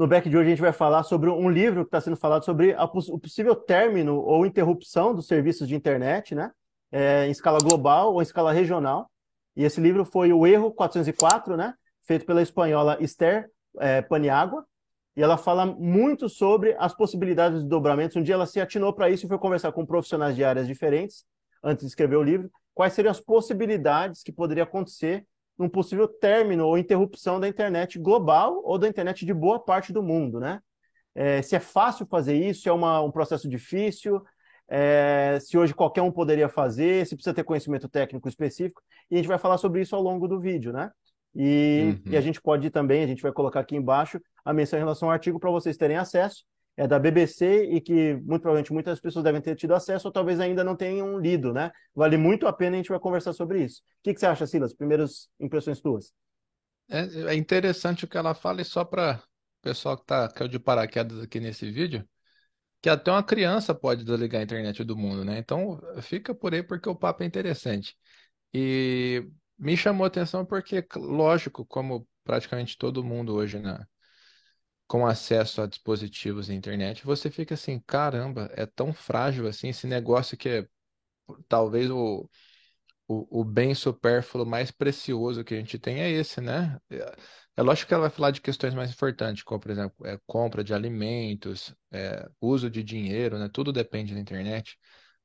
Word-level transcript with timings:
No 0.00 0.06
back 0.06 0.30
de 0.30 0.34
hoje 0.34 0.46
a 0.46 0.50
gente 0.52 0.62
vai 0.62 0.72
falar 0.72 1.02
sobre 1.02 1.28
um 1.28 1.50
livro 1.50 1.82
que 1.82 1.88
está 1.88 2.00
sendo 2.00 2.16
falado 2.16 2.42
sobre 2.42 2.72
a, 2.72 2.84
o 2.84 3.18
possível 3.18 3.54
término 3.54 4.16
ou 4.16 4.46
interrupção 4.46 5.14
dos 5.14 5.26
serviços 5.26 5.68
de 5.68 5.74
internet, 5.74 6.34
né? 6.34 6.50
É, 6.90 7.26
em 7.26 7.30
escala 7.30 7.58
global 7.58 8.14
ou 8.14 8.22
em 8.22 8.22
escala 8.22 8.50
regional. 8.50 9.10
E 9.54 9.62
esse 9.62 9.78
livro 9.78 10.06
foi 10.06 10.32
o 10.32 10.46
Erro 10.46 10.72
404, 10.72 11.54
né? 11.54 11.74
Feito 12.06 12.24
pela 12.24 12.40
espanhola 12.40 12.96
Esther 12.98 13.50
é, 13.78 14.00
Paniagua. 14.00 14.64
E 15.14 15.22
ela 15.22 15.36
fala 15.36 15.66
muito 15.66 16.30
sobre 16.30 16.74
as 16.78 16.94
possibilidades 16.94 17.62
de 17.62 17.68
dobramentos. 17.68 18.16
Um 18.16 18.22
dia 18.22 18.36
ela 18.36 18.46
se 18.46 18.58
atinou 18.58 18.94
para 18.94 19.10
isso 19.10 19.26
e 19.26 19.28
foi 19.28 19.36
conversar 19.36 19.70
com 19.70 19.84
profissionais 19.84 20.34
de 20.34 20.42
áreas 20.42 20.66
diferentes 20.66 21.26
antes 21.62 21.84
de 21.84 21.88
escrever 21.90 22.16
o 22.16 22.22
livro. 22.22 22.50
Quais 22.72 22.94
seriam 22.94 23.10
as 23.10 23.20
possibilidades 23.20 24.22
que 24.22 24.32
poderia 24.32 24.62
acontecer 24.62 25.26
num 25.60 25.68
possível 25.68 26.08
término 26.08 26.66
ou 26.66 26.78
interrupção 26.78 27.38
da 27.38 27.46
internet 27.46 27.98
global 27.98 28.62
ou 28.64 28.78
da 28.78 28.88
internet 28.88 29.26
de 29.26 29.34
boa 29.34 29.62
parte 29.62 29.92
do 29.92 30.02
mundo, 30.02 30.40
né? 30.40 30.58
É, 31.14 31.42
se 31.42 31.54
é 31.54 31.60
fácil 31.60 32.06
fazer 32.06 32.34
isso, 32.34 32.62
se 32.62 32.68
é 32.70 32.72
uma, 32.72 33.02
um 33.02 33.10
processo 33.10 33.46
difícil, 33.46 34.22
é, 34.66 35.38
se 35.38 35.58
hoje 35.58 35.74
qualquer 35.74 36.00
um 36.00 36.10
poderia 36.10 36.48
fazer, 36.48 37.06
se 37.06 37.14
precisa 37.14 37.34
ter 37.34 37.44
conhecimento 37.44 37.90
técnico 37.90 38.26
específico, 38.26 38.80
e 39.10 39.16
a 39.16 39.18
gente 39.18 39.28
vai 39.28 39.36
falar 39.36 39.58
sobre 39.58 39.82
isso 39.82 39.94
ao 39.94 40.00
longo 40.00 40.26
do 40.26 40.40
vídeo, 40.40 40.72
né? 40.72 40.90
E, 41.34 42.00
uhum. 42.06 42.12
e 42.12 42.16
a 42.16 42.22
gente 42.22 42.40
pode 42.40 42.70
também, 42.70 43.04
a 43.04 43.06
gente 43.06 43.22
vai 43.22 43.30
colocar 43.32 43.60
aqui 43.60 43.76
embaixo 43.76 44.18
a 44.42 44.54
menção 44.54 44.78
em 44.78 44.82
relação 44.82 45.08
ao 45.08 45.12
artigo 45.12 45.38
para 45.38 45.50
vocês 45.50 45.76
terem 45.76 45.98
acesso, 45.98 46.42
é 46.76 46.86
da 46.86 46.98
BBC 46.98 47.64
e 47.64 47.80
que 47.80 48.14
muito 48.14 48.40
provavelmente 48.42 48.72
muitas 48.72 49.00
pessoas 49.00 49.24
devem 49.24 49.40
ter 49.40 49.54
tido 49.54 49.74
acesso 49.74 50.08
ou 50.08 50.12
talvez 50.12 50.40
ainda 50.40 50.64
não 50.64 50.76
tenham 50.76 51.18
lido, 51.18 51.52
né? 51.52 51.70
Vale 51.94 52.16
muito 52.16 52.46
a 52.46 52.52
pena 52.52 52.76
a 52.76 52.78
gente 52.78 52.88
vai 52.88 52.98
conversar 52.98 53.32
sobre 53.32 53.64
isso. 53.64 53.80
O 53.80 54.02
que, 54.02 54.14
que 54.14 54.20
você 54.20 54.26
acha, 54.26 54.46
Silas? 54.46 54.74
Primeiras 54.74 55.28
impressões 55.38 55.80
tuas? 55.80 56.12
É, 56.88 57.32
é 57.32 57.34
interessante 57.34 58.04
o 58.04 58.08
que 58.08 58.16
ela 58.16 58.34
fala 58.34 58.60
e 58.62 58.64
só 58.64 58.84
para 58.84 59.16
o 59.16 59.62
pessoal 59.62 59.96
que 59.98 60.06
tá 60.06 60.28
caiu 60.28 60.48
de 60.48 60.58
paraquedas 60.58 61.20
aqui 61.20 61.38
nesse 61.38 61.70
vídeo, 61.70 62.08
que 62.80 62.88
até 62.88 63.10
uma 63.10 63.22
criança 63.22 63.74
pode 63.74 64.04
desligar 64.04 64.40
a 64.40 64.44
internet 64.44 64.82
do 64.82 64.96
mundo, 64.96 65.24
né? 65.24 65.38
Então 65.38 65.78
fica 66.00 66.34
por 66.34 66.54
aí 66.54 66.62
porque 66.62 66.88
o 66.88 66.96
papo 66.96 67.22
é 67.22 67.26
interessante. 67.26 67.96
E 68.54 69.28
me 69.58 69.76
chamou 69.76 70.04
a 70.04 70.08
atenção 70.08 70.44
porque, 70.44 70.84
lógico, 70.96 71.64
como 71.66 72.08
praticamente 72.24 72.78
todo 72.78 73.04
mundo 73.04 73.34
hoje 73.34 73.58
na, 73.58 73.86
com 74.90 75.06
acesso 75.06 75.62
a 75.62 75.66
dispositivos 75.68 76.48
e 76.50 76.54
internet, 76.54 77.04
você 77.06 77.30
fica 77.30 77.54
assim, 77.54 77.80
caramba, 77.86 78.50
é 78.56 78.66
tão 78.66 78.92
frágil 78.92 79.46
assim 79.46 79.68
esse 79.68 79.86
negócio 79.86 80.36
que 80.36 80.48
é 80.48 80.68
talvez 81.48 81.90
o, 81.90 82.28
o, 83.08 83.40
o 83.40 83.44
bem 83.44 83.74
supérfluo 83.74 84.46
mais 84.46 84.70
precioso 84.70 85.44
que 85.44 85.54
a 85.54 85.58
gente 85.58 85.78
tem 85.78 86.00
é 86.00 86.10
esse, 86.10 86.40
né? 86.40 86.78
É, 86.90 87.16
é 87.58 87.62
lógico 87.62 87.88
que 87.88 87.94
ela 87.94 88.02
vai 88.02 88.10
falar 88.10 88.30
de 88.30 88.40
questões 88.40 88.74
mais 88.74 88.90
importantes, 88.92 89.42
como, 89.42 89.60
por 89.60 89.70
exemplo, 89.70 90.06
é, 90.06 90.18
compra 90.26 90.62
de 90.64 90.74
alimentos, 90.74 91.74
é, 91.92 92.28
uso 92.40 92.70
de 92.70 92.82
dinheiro, 92.84 93.38
né? 93.38 93.48
Tudo 93.52 93.72
depende 93.72 94.14
da 94.14 94.20
internet, 94.20 94.78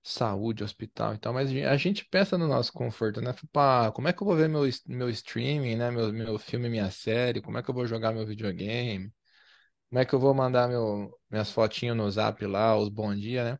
saúde, 0.04 0.64
hospital 0.64 1.16
e 1.16 1.18
tal, 1.20 1.34
mas 1.34 1.50
a 1.52 1.78
gente 1.78 2.06
pensa 2.06 2.38
no 2.38 2.48
nosso 2.48 2.72
conforto, 2.74 3.22
né? 3.22 3.34
Pá, 3.52 3.92
como 3.92 4.08
é 4.08 4.14
que 4.14 4.22
eu 4.22 4.28
vou 4.28 4.36
ver 4.36 4.50
meu, 4.50 4.64
meu 4.88 5.10
streaming, 5.10 5.76
né? 5.76 5.92
Meu, 5.92 6.12
meu 6.14 6.38
filme, 6.40 6.70
minha 6.70 6.90
série, 6.92 7.42
como 7.42 7.58
é 7.58 7.64
que 7.64 7.70
eu 7.70 7.76
vou 7.76 7.86
jogar 7.88 8.14
meu 8.14 8.26
videogame? 8.26 9.12
Como 9.96 10.02
é 10.02 10.06
que 10.06 10.14
eu 10.14 10.20
vou 10.20 10.34
mandar 10.34 10.68
meu, 10.68 11.10
minhas 11.32 11.50
fotinhas 11.50 11.96
no 11.96 12.12
zap 12.12 12.46
lá, 12.46 12.78
os 12.78 12.90
bom 12.90 13.16
dia, 13.16 13.46
né? 13.46 13.60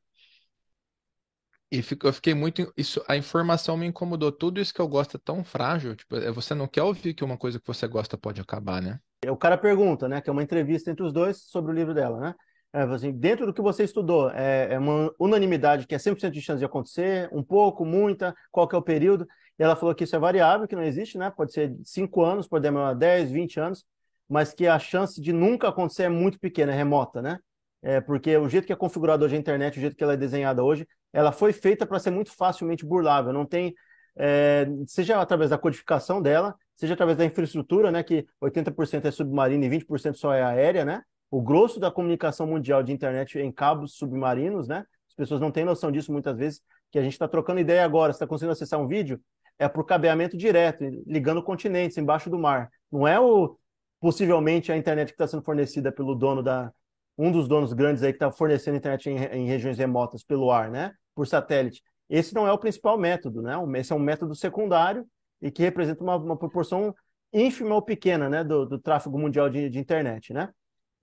E 1.72 1.82
fico, 1.82 2.06
eu 2.06 2.12
fiquei 2.12 2.34
muito. 2.34 2.74
Isso, 2.76 3.02
a 3.08 3.16
informação 3.16 3.78
me 3.78 3.86
incomodou. 3.86 4.34
Tudo 4.34 4.60
isso 4.60 4.74
que 4.74 4.82
eu 4.82 4.88
gosto 4.90 5.16
é 5.16 5.20
tão 5.24 5.46
frágil. 5.46 5.96
Tipo, 5.96 6.18
é, 6.18 6.30
você 6.30 6.54
não 6.54 6.68
quer 6.68 6.84
ouvir 6.84 7.14
que 7.14 7.24
uma 7.24 7.38
coisa 7.38 7.58
que 7.58 7.66
você 7.66 7.88
gosta 7.88 8.18
pode 8.18 8.42
acabar, 8.42 8.82
né? 8.82 9.00
O 9.30 9.38
cara 9.38 9.58
pergunta, 9.58 10.10
né? 10.10 10.20
Que 10.20 10.30
é 10.30 10.34
uma 10.34 10.44
entrevista 10.44 10.92
entre 10.92 11.06
os 11.06 11.14
dois 11.14 11.38
sobre 11.38 11.72
o 11.72 11.74
livro 11.74 11.94
dela, 11.94 12.20
né? 12.20 12.36
É, 12.74 12.82
assim, 12.82 13.14
dentro 13.14 13.46
do 13.46 13.54
que 13.54 13.62
você 13.62 13.86
estudou, 13.86 14.30
é, 14.32 14.74
é 14.74 14.78
uma 14.78 15.10
unanimidade 15.18 15.88
que 15.88 15.96
é 15.96 15.98
100% 15.98 16.32
de 16.32 16.42
chance 16.42 16.60
de 16.60 16.66
acontecer, 16.66 17.30
um 17.32 17.42
pouco, 17.42 17.86
muita, 17.86 18.36
qual 18.52 18.68
que 18.68 18.76
é 18.76 18.78
o 18.78 18.82
período? 18.82 19.26
E 19.58 19.64
ela 19.64 19.78
falou 19.78 19.96
que 19.96 20.04
isso 20.04 20.18
é 20.18 20.20
variável, 20.20 20.68
que 20.68 20.76
não 20.76 20.84
existe, 20.84 21.18
né? 21.18 21.32
Pode 21.32 21.54
ser 21.54 21.74
5 21.86 22.22
anos, 22.22 22.46
pode 22.46 22.64
demorar 22.64 22.94
10, 22.94 23.32
20 23.32 23.58
anos 23.58 23.86
mas 24.30 24.54
que 24.54 24.68
a 24.68 24.80
chance 24.80 25.22
de 25.22 25.32
nunca 25.32 25.70
acontecer 25.70 26.04
é 26.04 26.10
muito 26.10 26.40
pequena, 26.40 26.74
é 26.74 26.76
remota, 26.76 27.22
né? 27.22 27.40
É 27.82 28.02
porque 28.02 28.36
o 28.36 28.50
jeito 28.50 28.66
que 28.66 28.74
é 28.74 28.76
configurado 28.76 29.24
hoje 29.24 29.36
a 29.36 29.40
internet, 29.40 29.78
o 29.78 29.82
jeito 29.82 29.96
que 29.96 30.04
ela 30.04 30.14
é 30.14 30.18
desenhada 30.18 30.64
hoje, 30.64 30.88
ela 31.14 31.32
foi 31.32 31.54
feita 31.54 31.86
para 31.86 32.00
ser 32.00 32.10
muito 32.10 32.36
facilmente 32.36 32.84
burlável. 32.84 33.32
Não 33.32 33.46
tem, 33.46 33.76
é, 34.18 34.68
seja 34.88 35.22
através 35.22 35.52
da 35.52 35.58
codificação 35.58 36.22
dela, 36.22 36.56
seja 36.76 36.96
através 36.96 37.18
da 37.18 37.26
infraestrutura, 37.26 37.92
né? 37.92 38.02
Que 38.02 38.26
80% 38.42 39.06
é 39.06 39.12
submarina 39.12 39.66
e 39.66 39.70
20% 39.70 40.16
só 40.16 40.34
é 40.34 40.44
aérea, 40.44 40.84
né? 40.84 41.04
O 41.30 41.42
grosso 41.42 41.80
da 41.80 41.92
comunicação 41.92 42.48
mundial 42.48 42.82
de 42.82 42.92
internet 42.92 43.38
é 43.38 43.44
em 43.44 43.52
cabos 43.52 43.96
submarinos, 43.98 44.68
né? 44.68 44.84
As 45.08 45.16
pessoas 45.16 45.40
não 45.40 45.52
têm 45.52 45.64
noção 45.64 45.92
disso 45.92 46.12
muitas 46.12 46.38
vezes, 46.38 46.62
que 46.92 46.98
a 46.98 47.04
gente 47.04 47.14
está 47.14 47.28
trocando 47.28 47.60
ideia 47.60 47.86
agora, 47.86 48.12
está 48.12 48.26
conseguindo 48.26 48.54
acessar 48.54 48.80
um 48.80 48.88
vídeo, 48.88 49.22
é 49.60 49.68
por 49.68 49.86
cabeamento 49.86 50.36
direto, 50.36 50.84
ligando 51.06 51.44
continentes 51.44 51.98
embaixo 51.98 52.30
do 52.30 52.38
mar. 52.38 52.70
Não 52.92 53.08
é 53.08 53.20
o 53.20 53.58
possivelmente 54.00 54.72
a 54.72 54.78
internet 54.78 55.08
que 55.08 55.14
está 55.14 55.28
sendo 55.28 55.44
fornecida 55.44 55.92
pelo 55.92 56.16
dono 56.16 56.44
da 56.44 56.72
um 57.18 57.32
dos 57.32 57.48
donos 57.48 57.72
grandes 57.74 58.04
aí 58.04 58.12
que 58.12 58.18
está 58.18 58.32
fornecendo 58.32 58.78
internet 58.78 59.10
em, 59.10 59.16
em, 59.16 59.48
regiões 59.48 59.78
remotas 59.78 60.24
pelo 60.24 60.52
ar, 60.52 60.70
né, 60.70 60.94
por 61.14 61.26
satélite. 61.26 61.82
Esse 62.10 62.36
não 62.36 62.46
é 62.48 62.52
o 62.52 62.58
principal 62.58 62.98
método, 62.98 63.42
né? 63.42 63.56
Esse 63.80 63.94
é 63.94 63.96
um 63.96 64.00
método 64.00 64.36
secundário 64.36 65.06
e 65.42 65.50
que 65.50 65.64
representa 65.64 66.04
uma, 66.04 66.18
uma 66.18 66.38
proporção 66.38 66.94
ínfima 67.34 67.74
ou 67.74 67.82
pequena, 67.82 68.30
né, 68.30 68.44
do, 68.44 68.66
do 68.66 68.80
tráfego 68.80 69.18
mundial 69.18 69.50
de, 69.50 69.70
de, 69.70 69.80
internet, 69.80 70.34
né? 70.34 70.50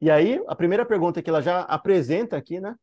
E 0.01 0.11
aí 0.11 0.43
a 0.47 0.55
primeira 0.55 0.85
pergunta 0.85 1.23
que 1.23 1.31
ela 1.31 1.41
já 1.41 1.61
apresenta 1.63 2.37
aqui, 2.37 2.61
né? 2.61 2.75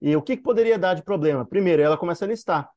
E 0.00 0.16
o 0.16 0.22
que, 0.22 0.36
que 0.36 0.42
poderia 0.42 0.78
dar 0.78 0.94
de 0.94 1.02
problema? 1.02 1.44
Primeiro, 1.44 1.82
ela 1.82 1.98
começa 1.98 2.24
a 2.24 2.28
listar 2.28 2.70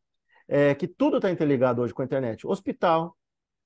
é, 0.47 0.75
que 0.75 0.87
tudo 0.87 1.17
está 1.17 1.31
interligado 1.31 1.81
hoje 1.81 1.93
com 1.93 2.01
a 2.01 2.05
internet: 2.05 2.45
hospital, 2.45 3.15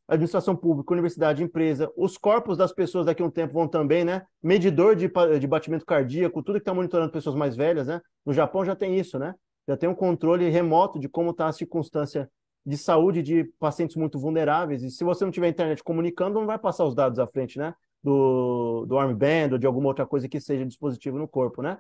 administração 0.08 0.56
pública, 0.56 0.94
universidade, 0.94 1.44
empresa, 1.44 1.92
os 1.98 2.18
corpos 2.18 2.58
das 2.58 2.72
pessoas 2.72 3.06
daqui 3.06 3.22
a 3.22 3.26
um 3.26 3.30
tempo 3.30 3.54
vão 3.54 3.68
também, 3.68 4.06
né? 4.06 4.26
Medidor 4.42 4.96
de, 4.96 5.12
de 5.40 5.48
batimento 5.48 5.86
cardíaco, 5.86 6.42
tudo 6.42 6.56
que 6.56 6.62
está 6.62 6.74
monitorando 6.74 7.12
pessoas 7.12 7.36
mais 7.36 7.56
velhas, 7.56 7.88
né? 7.88 8.02
No 8.26 8.34
Japão 8.34 8.64
já 8.64 8.76
tem 8.76 8.98
isso, 8.98 9.20
né? 9.20 9.36
Já 9.68 9.76
tem 9.76 9.90
um 9.90 9.96
controle 9.96 10.50
remoto 10.50 10.98
de 10.98 11.10
como 11.10 11.32
está 11.32 11.48
a 11.48 11.52
circunstância 11.52 12.30
de 12.66 12.78
saúde 12.78 13.22
de 13.22 13.44
pacientes 13.60 13.98
muito 13.98 14.18
vulneráveis. 14.18 14.82
E 14.82 14.90
se 14.90 15.04
você 15.04 15.26
não 15.26 15.32
tiver 15.32 15.50
internet 15.50 15.84
comunicando, 15.84 16.40
não 16.40 16.46
vai 16.46 16.58
passar 16.58 16.86
os 16.86 16.96
dados 16.96 17.20
à 17.20 17.28
frente, 17.28 17.58
né? 17.58 17.74
Do, 18.02 18.86
do 18.86 18.98
armband 18.98 19.50
ou 19.52 19.58
de 19.58 19.68
alguma 19.68 19.90
outra 19.90 20.06
coisa 20.06 20.30
que 20.30 20.40
seja 20.40 20.66
dispositivo 20.66 21.18
no 21.18 21.28
corpo, 21.28 21.62
né? 21.62 21.78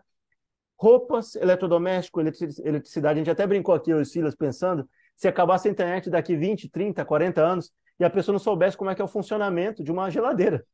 Roupas, 0.77 1.35
eletrodoméstico, 1.35 2.19
eletricidade. 2.19 3.19
A 3.19 3.23
gente 3.23 3.31
até 3.31 3.47
brincou 3.47 3.73
aqui, 3.73 3.91
eu 3.91 4.03
Silas, 4.03 4.35
pensando, 4.35 4.87
se 5.15 5.27
acabasse 5.27 5.67
a 5.67 5.71
internet 5.71 6.09
daqui 6.09 6.35
20, 6.35 6.69
30, 6.69 7.03
40 7.03 7.41
anos, 7.41 7.71
e 7.99 8.03
a 8.05 8.09
pessoa 8.09 8.33
não 8.33 8.39
soubesse 8.39 8.77
como 8.77 8.89
é 8.89 8.95
que 8.95 9.01
é 9.01 9.05
o 9.05 9.07
funcionamento 9.07 9.83
de 9.83 9.91
uma 9.91 10.09
geladeira. 10.09 10.65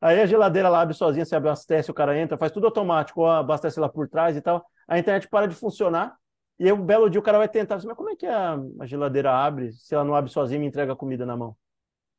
Aí 0.00 0.20
a 0.20 0.26
geladeira 0.26 0.68
lá 0.68 0.80
abre 0.82 0.94
sozinha, 0.94 1.24
se 1.24 1.34
abastece, 1.34 1.90
o 1.90 1.94
cara 1.94 2.18
entra, 2.18 2.36
faz 2.36 2.52
tudo 2.52 2.66
automático, 2.66 3.20
ou 3.22 3.28
abastece 3.28 3.80
lá 3.80 3.88
por 3.88 4.08
trás 4.08 4.36
e 4.36 4.40
tal. 4.40 4.64
A 4.86 4.98
internet 4.98 5.28
para 5.28 5.46
de 5.46 5.54
funcionar, 5.54 6.16
e 6.58 6.64
aí 6.64 6.72
um 6.72 6.84
belo 6.84 7.08
dia 7.08 7.20
o 7.20 7.22
cara 7.22 7.38
vai 7.38 7.48
tentar, 7.48 7.76
mas 7.84 7.96
como 7.96 8.10
é 8.10 8.16
que 8.16 8.26
a, 8.26 8.58
a 8.80 8.86
geladeira 8.86 9.32
abre 9.32 9.72
se 9.72 9.94
ela 9.94 10.04
não 10.04 10.14
abre 10.14 10.30
sozinha 10.30 10.56
e 10.56 10.60
me 10.60 10.66
entrega 10.66 10.92
a 10.92 10.96
comida 10.96 11.24
na 11.24 11.36
mão? 11.36 11.56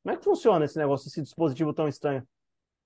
Como 0.03 0.16
é 0.16 0.18
que 0.18 0.24
funciona 0.24 0.66
esse 0.66 0.78
negócio, 0.78 1.07
esse 1.07 1.22
dispositivo 1.22 1.74
tão 1.74 1.88
estranho? 1.88 2.28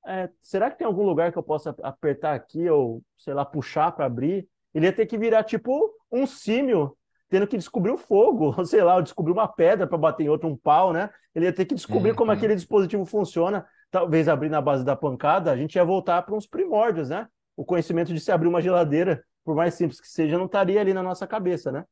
É, 0.06 0.30
será 0.42 0.72
que 0.72 0.78
tem 0.78 0.88
algum 0.88 1.04
lugar 1.04 1.32
que 1.32 1.38
eu 1.38 1.44
possa 1.44 1.76
apertar 1.84 2.34
aqui 2.34 2.70
ou, 2.70 3.04
sei 3.18 3.34
lá, 3.34 3.46
puxar 3.46 3.92
para 3.92 4.06
abrir? 4.06 4.48
Ele 4.74 4.88
ia 4.88 4.94
ter 4.94 5.06
que 5.06 5.18
virar 5.18 5.44
tipo 5.44 5.94
um 6.12 6.26
símio 6.26 6.98
tendo 7.32 7.48
que 7.48 7.58
descobrir 7.58 7.92
o 7.92 7.98
fogo, 7.98 8.54
ou 8.56 8.66
sei 8.68 8.84
lá, 8.84 8.96
ou 8.96 9.02
descobrir 9.02 9.32
uma 9.32 9.48
pedra 9.48 9.88
para 9.88 9.98
bater 9.98 10.26
em 10.26 10.30
outro, 10.30 10.50
um 10.50 10.58
pau, 10.58 10.92
né? 10.92 11.10
Ele 11.34 11.46
ia 11.46 11.54
ter 11.54 11.66
que 11.66 11.74
descobrir 11.74 12.12
uhum. 12.12 12.18
como 12.18 12.32
aquele 12.32 12.54
dispositivo 12.54 13.06
funciona, 13.06 13.66
talvez 13.90 14.28
abrir 14.28 14.50
na 14.50 14.60
base 14.60 14.84
da 14.84 14.98
pancada, 14.98 15.50
a 15.50 15.56
gente 15.56 15.76
ia 15.76 15.86
voltar 15.86 16.22
para 16.24 16.36
uns 16.36 16.46
primórdios, 16.46 17.10
né? 17.10 17.28
O 17.56 17.64
conhecimento 17.64 18.14
de 18.14 18.20
se 18.20 18.34
abrir 18.34 18.50
uma 18.50 18.62
geladeira, 18.62 19.24
por 19.46 19.56
mais 19.56 19.74
simples 19.74 20.02
que 20.02 20.10
seja, 20.10 20.38
não 20.38 20.46
estaria 20.46 20.82
ali 20.82 20.94
na 20.94 21.02
nossa 21.02 21.26
cabeça, 21.26 21.72
né? 21.72 21.86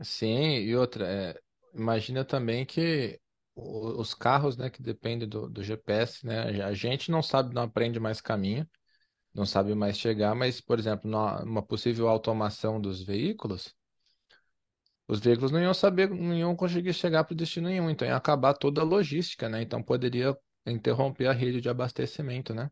Sim, 0.00 0.58
e 0.58 0.76
outra, 0.76 1.04
é, 1.06 1.38
imagina 1.74 2.24
também 2.24 2.64
que 2.64 3.20
os 3.54 4.14
carros, 4.14 4.56
né, 4.56 4.70
que 4.70 4.80
dependem 4.80 5.28
do, 5.28 5.48
do 5.48 5.62
GPS, 5.62 6.24
né, 6.24 6.62
a 6.64 6.72
gente 6.72 7.10
não 7.10 7.22
sabe, 7.22 7.54
não 7.54 7.62
aprende 7.62 8.00
mais 8.00 8.20
caminho, 8.20 8.66
não 9.34 9.46
sabe 9.46 9.74
mais 9.74 9.98
chegar, 9.98 10.34
mas, 10.34 10.60
por 10.60 10.78
exemplo, 10.78 11.10
numa 11.10 11.62
possível 11.62 12.08
automação 12.08 12.80
dos 12.80 13.02
veículos, 13.02 13.74
os 15.08 15.20
veículos 15.20 15.50
não 15.52 15.60
iam 15.60 15.74
saber, 15.74 16.08
não 16.10 16.34
iam 16.34 16.56
conseguir 16.56 16.92
chegar 16.94 17.24
para 17.24 17.34
o 17.34 17.36
destino 17.36 17.68
nenhum, 17.68 17.90
então 17.90 18.06
ia 18.06 18.16
acabar 18.16 18.54
toda 18.54 18.80
a 18.80 18.84
logística, 18.84 19.48
né? 19.48 19.62
Então 19.62 19.82
poderia 19.82 20.36
interromper 20.66 21.26
a 21.26 21.32
rede 21.32 21.60
de 21.60 21.68
abastecimento, 21.68 22.54
né? 22.54 22.70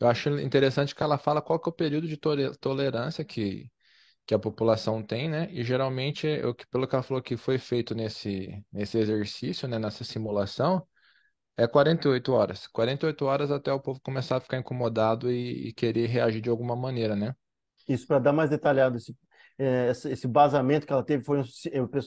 Eu 0.00 0.08
acho 0.08 0.30
interessante 0.40 0.94
que 0.94 1.02
ela 1.02 1.18
fala 1.18 1.42
qual 1.42 1.60
que 1.60 1.68
é 1.68 1.72
o 1.72 1.74
período 1.74 2.08
de 2.08 2.18
tolerância 2.60 3.24
que, 3.24 3.70
que 4.26 4.34
a 4.34 4.38
população 4.38 5.02
tem, 5.02 5.28
né? 5.28 5.48
E 5.52 5.64
geralmente, 5.64 6.26
eu, 6.26 6.54
pelo 6.70 6.88
que 6.88 6.94
ela 6.94 7.02
falou 7.04 7.22
que 7.22 7.36
foi 7.36 7.58
feito 7.58 7.94
nesse, 7.94 8.64
nesse 8.72 8.98
exercício, 8.98 9.68
né? 9.68 9.78
Nessa 9.78 10.04
simulação, 10.04 10.86
É 11.56 11.66
48 11.66 12.32
horas. 12.32 12.66
48 12.66 13.24
horas 13.24 13.50
até 13.50 13.72
o 13.72 13.80
povo 13.80 14.00
começar 14.00 14.36
a 14.36 14.40
ficar 14.40 14.58
incomodado 14.58 15.30
e, 15.30 15.68
e 15.68 15.72
querer 15.72 16.06
reagir 16.06 16.40
de 16.40 16.50
alguma 16.50 16.76
maneira, 16.76 17.16
né? 17.16 17.34
Isso, 17.88 18.06
para 18.06 18.18
dar 18.18 18.32
mais 18.32 18.50
detalhado 18.50 18.96
esse, 18.96 19.16
é, 19.58 19.90
esse 19.90 20.28
basamento 20.28 20.86
que 20.86 20.92
ela 20.92 21.02
teve, 21.02 21.24
foi 21.24 21.40
um, 21.40 21.44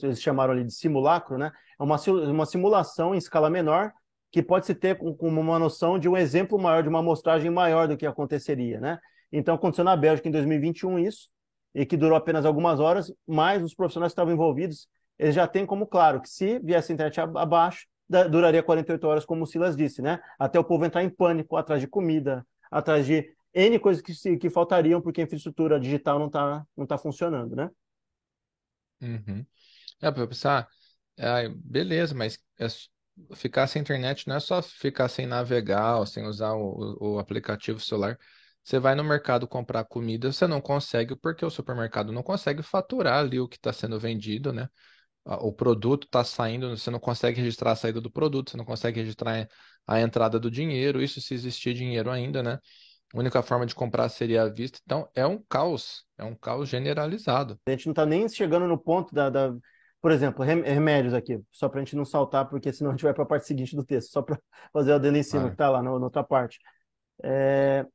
eles 0.04 0.22
chamaram 0.22 0.54
ali 0.54 0.64
de 0.64 0.74
simulacro, 0.74 1.38
né? 1.38 1.52
É 1.80 1.84
uma, 1.84 1.98
uma 2.30 2.46
simulação 2.46 3.16
em 3.16 3.18
escala 3.18 3.50
menor 3.50 3.92
que 4.32 4.44
pode 4.44 4.68
se 4.68 4.76
ter 4.76 4.98
com, 4.98 5.16
com 5.16 5.28
uma 5.28 5.58
noção 5.58 5.98
de 5.98 6.08
um 6.08 6.16
exemplo 6.16 6.60
maior, 6.60 6.84
de 6.84 6.90
uma 6.90 7.00
amostragem 7.00 7.50
maior 7.50 7.88
do 7.88 7.98
que 7.98 8.06
aconteceria, 8.06 8.80
né? 8.80 9.00
Então 9.32 9.56
aconteceu 9.56 9.84
na 9.84 9.96
Bélgica 9.96 10.28
em 10.28 10.32
2021 10.32 11.00
isso, 11.00 11.30
e 11.74 11.86
que 11.86 11.98
durou 11.98 12.16
apenas 12.16 12.46
algumas 12.46 12.80
horas, 12.80 13.12
mas 13.28 13.64
os 13.64 13.74
profissionais 13.74 14.12
que 14.12 14.14
estavam 14.14 14.34
envolvidos, 14.34 14.88
eles 15.18 15.36
já 15.36 15.48
têm 15.48 15.66
como 15.66 15.88
claro 15.88 16.22
que 16.22 16.30
se 16.30 16.60
viesse 16.60 16.92
a 16.92 16.94
internet 16.94 17.20
abaixo, 17.20 17.88
duraria 18.10 18.64
48 18.64 19.08
horas, 19.08 19.26
como 19.26 19.44
o 19.44 19.48
Silas 19.48 19.76
disse, 19.76 20.02
né? 20.02 20.20
Até 20.38 20.60
o 20.60 20.64
povo 20.64 20.86
entrar 20.86 21.04
em 21.04 21.10
pânico, 21.10 21.56
atrás 21.56 21.80
de 21.80 21.88
comida, 21.88 22.46
atrás 22.72 23.06
de 23.06 23.32
N 23.54 23.80
coisas 23.80 24.02
que, 24.02 24.38
que 24.38 24.50
faltariam 24.50 25.02
porque 25.02 25.22
a 25.22 25.24
infraestrutura 25.24 25.80
digital 25.80 26.20
não 26.20 26.28
está 26.28 26.66
não 26.76 26.86
tá 26.86 26.98
funcionando, 26.98 27.56
né? 27.56 27.70
Uhum. 29.02 29.46
É, 30.02 30.12
para 30.12 30.28
pensar, 30.28 30.68
é, 31.18 31.50
beleza, 31.50 32.16
mas 32.16 32.40
é, 32.60 32.68
ficar 33.36 33.68
sem 33.68 33.82
internet 33.82 34.28
não 34.28 34.36
é 34.36 34.40
só 34.40 34.62
ficar 34.62 35.08
sem 35.10 35.26
navegar 35.26 35.98
ou 36.00 36.06
sem 36.06 36.26
usar 36.26 36.54
o, 36.54 36.98
o 37.16 37.20
aplicativo 37.20 37.80
celular. 37.80 38.18
Você 38.64 38.80
vai 38.80 38.96
no 38.96 39.04
mercado 39.04 39.48
comprar 39.48 39.84
comida, 39.86 40.32
você 40.32 40.46
não 40.46 40.62
consegue 40.62 41.16
porque 41.16 41.46
o 41.46 41.50
supermercado 41.50 42.12
não 42.12 42.22
consegue 42.22 42.62
faturar 42.62 43.20
ali 43.20 43.40
o 43.40 43.48
que 43.48 43.56
está 43.58 43.74
sendo 43.74 44.00
vendido, 44.00 44.54
né? 44.54 44.68
O 45.38 45.54
produto 45.54 46.06
está 46.06 46.24
saindo, 46.24 46.76
você 46.76 46.90
não 46.90 47.00
consegue 47.00 47.40
registrar 47.40 47.72
a 47.72 47.76
saída 47.76 48.02
do 48.02 48.12
produto, 48.12 48.52
você 48.52 48.58
não 48.58 48.66
consegue 48.66 49.00
registrar 49.00 49.48
a 49.86 50.02
entrada 50.02 50.40
do 50.40 50.50
dinheiro, 50.50 51.02
isso 51.02 51.22
se 51.22 51.34
existir 51.34 51.74
dinheiro 51.74 52.10
ainda, 52.10 52.42
né? 52.42 52.60
A 53.14 53.18
única 53.18 53.42
forma 53.42 53.66
de 53.66 53.76
comprar 53.76 54.08
seria 54.10 54.44
à 54.44 54.50
vista. 54.50 54.80
Então, 54.84 55.08
é 55.16 55.26
um 55.26 55.42
caos, 55.50 56.06
é 56.18 56.24
um 56.24 56.36
caos 56.36 56.70
generalizado. 56.70 57.60
A 57.68 57.72
gente 57.72 57.88
não 57.88 57.92
está 57.92 58.06
nem 58.06 58.28
chegando 58.28 58.68
no 58.68 58.78
ponto 58.78 59.14
da, 59.14 59.30
da... 59.30 59.54
Por 60.02 60.12
exemplo, 60.12 60.46
remédios 60.46 61.14
aqui, 61.14 61.42
só 61.52 61.68
para 61.68 61.82
a 61.82 61.84
gente 61.84 61.96
não 61.96 62.06
saltar, 62.06 62.48
porque 62.48 62.72
senão 62.72 62.92
a 62.92 62.94
gente 62.94 63.04
vai 63.04 63.14
para 63.14 63.24
a 63.24 63.28
parte 63.28 63.46
seguinte 63.46 63.76
do 63.76 63.84
texto, 63.84 64.12
só 64.12 64.22
para 64.22 64.40
fazer 64.72 64.94
o 64.94 65.00
dedo 65.00 65.18
em 65.18 65.24
cima, 65.24 65.48
que 65.48 65.56
está 65.56 65.70
lá 65.70 65.84
na, 65.84 65.90
na, 65.90 66.06
outra 66.06 66.24
parte. 66.24 66.60
É... 67.24 67.86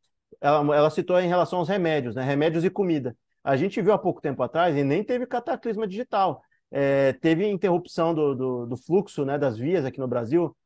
Ela, 0.41 0.77
ela 0.77 0.91
citou 0.91 1.19
em 1.19 1.29
relação 1.29 1.61
aos 1.61 1.69
remédios, 1.69 2.15
né? 2.15 2.23
Remédios 2.23 2.65
e 2.65 2.71
comida. 2.71 3.17
A 3.43 3.57
gente 3.57 3.81
viu 3.81 3.93
há 3.93 3.99
pouco 3.99 4.21
tempo 4.21 4.43
atrás 4.43 4.77
e 4.77 4.85
nem 4.85 5.03
teve 5.03 5.27
cataclisma 5.27 5.87
digital 5.87 6.43
é, 6.76 7.12
teve 7.12 7.47
interrupção 7.47 8.12
do, 8.12 8.35
do, 8.35 8.67
do, 8.67 8.76
fluxo 8.76 9.25
né, 9.25 9.38
das 9.38 9.56
vias 9.56 9.85
aqui 9.85 10.00
no 10.00 10.09
Brasil. 10.09 10.56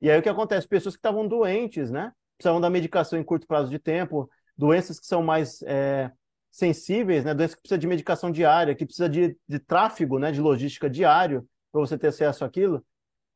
E 0.00 0.08
aí 0.08 0.16
o 0.16 0.22
que 0.22 0.28
acontece? 0.28 0.68
Pessoas 0.68 0.94
que 0.94 1.00
estavam 1.00 1.26
doentes, 1.26 1.90
né? 1.90 2.12
Precisavam 2.36 2.60
da 2.60 2.70
medicação 2.70 3.18
em 3.18 3.24
curto 3.24 3.48
prazo 3.48 3.68
de 3.68 3.78
tempo, 3.80 4.30
doenças 4.56 5.00
que 5.00 5.06
são 5.06 5.24
mais 5.24 5.60
é, 5.62 6.12
sensíveis, 6.52 7.24
né? 7.24 7.34
Doenças 7.34 7.56
que 7.56 7.62
precisam 7.62 7.80
de 7.80 7.86
medicação 7.88 8.30
diária, 8.30 8.76
que 8.76 8.86
precisa 8.86 9.08
de, 9.08 9.36
de 9.48 9.58
tráfego, 9.58 10.20
né? 10.20 10.30
De 10.30 10.40
logística 10.40 10.88
diário 10.88 11.44
para 11.72 11.80
você 11.80 11.98
ter 11.98 12.08
acesso 12.08 12.44
àquilo. 12.44 12.84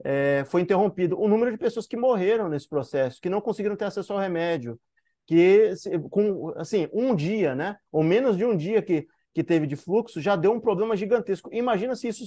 É, 0.05 0.45
foi 0.47 0.61
interrompido. 0.61 1.21
O 1.21 1.27
número 1.27 1.51
de 1.51 1.59
pessoas 1.59 1.89
que 1.89 1.97
morreram 1.97 2.49
nesse 2.49 2.69
processo, 2.69 3.21
que 3.21 3.29
não 3.29 3.41
conseguiram 3.41 3.75
ter 3.75 3.87
acesso 3.87 4.13
ao 4.13 4.21
remédio, 4.21 4.79
que 5.27 5.73
com 6.09 6.53
assim 6.57 6.89
um 6.93 7.13
dia, 7.13 7.57
né? 7.57 7.77
Ou 7.91 8.05
menos 8.05 8.37
de 8.37 8.45
um 8.45 8.57
dia 8.57 8.81
que 8.81 9.09
que 9.33 9.45
teve 9.45 9.67
de 9.67 9.77
fluxo 9.77 10.21
já 10.21 10.37
deu 10.37 10.53
um 10.53 10.61
problema 10.61 10.97
gigantesco. 10.97 11.49
Imagina 11.53 11.95
se 11.95 12.09
isso 12.09 12.25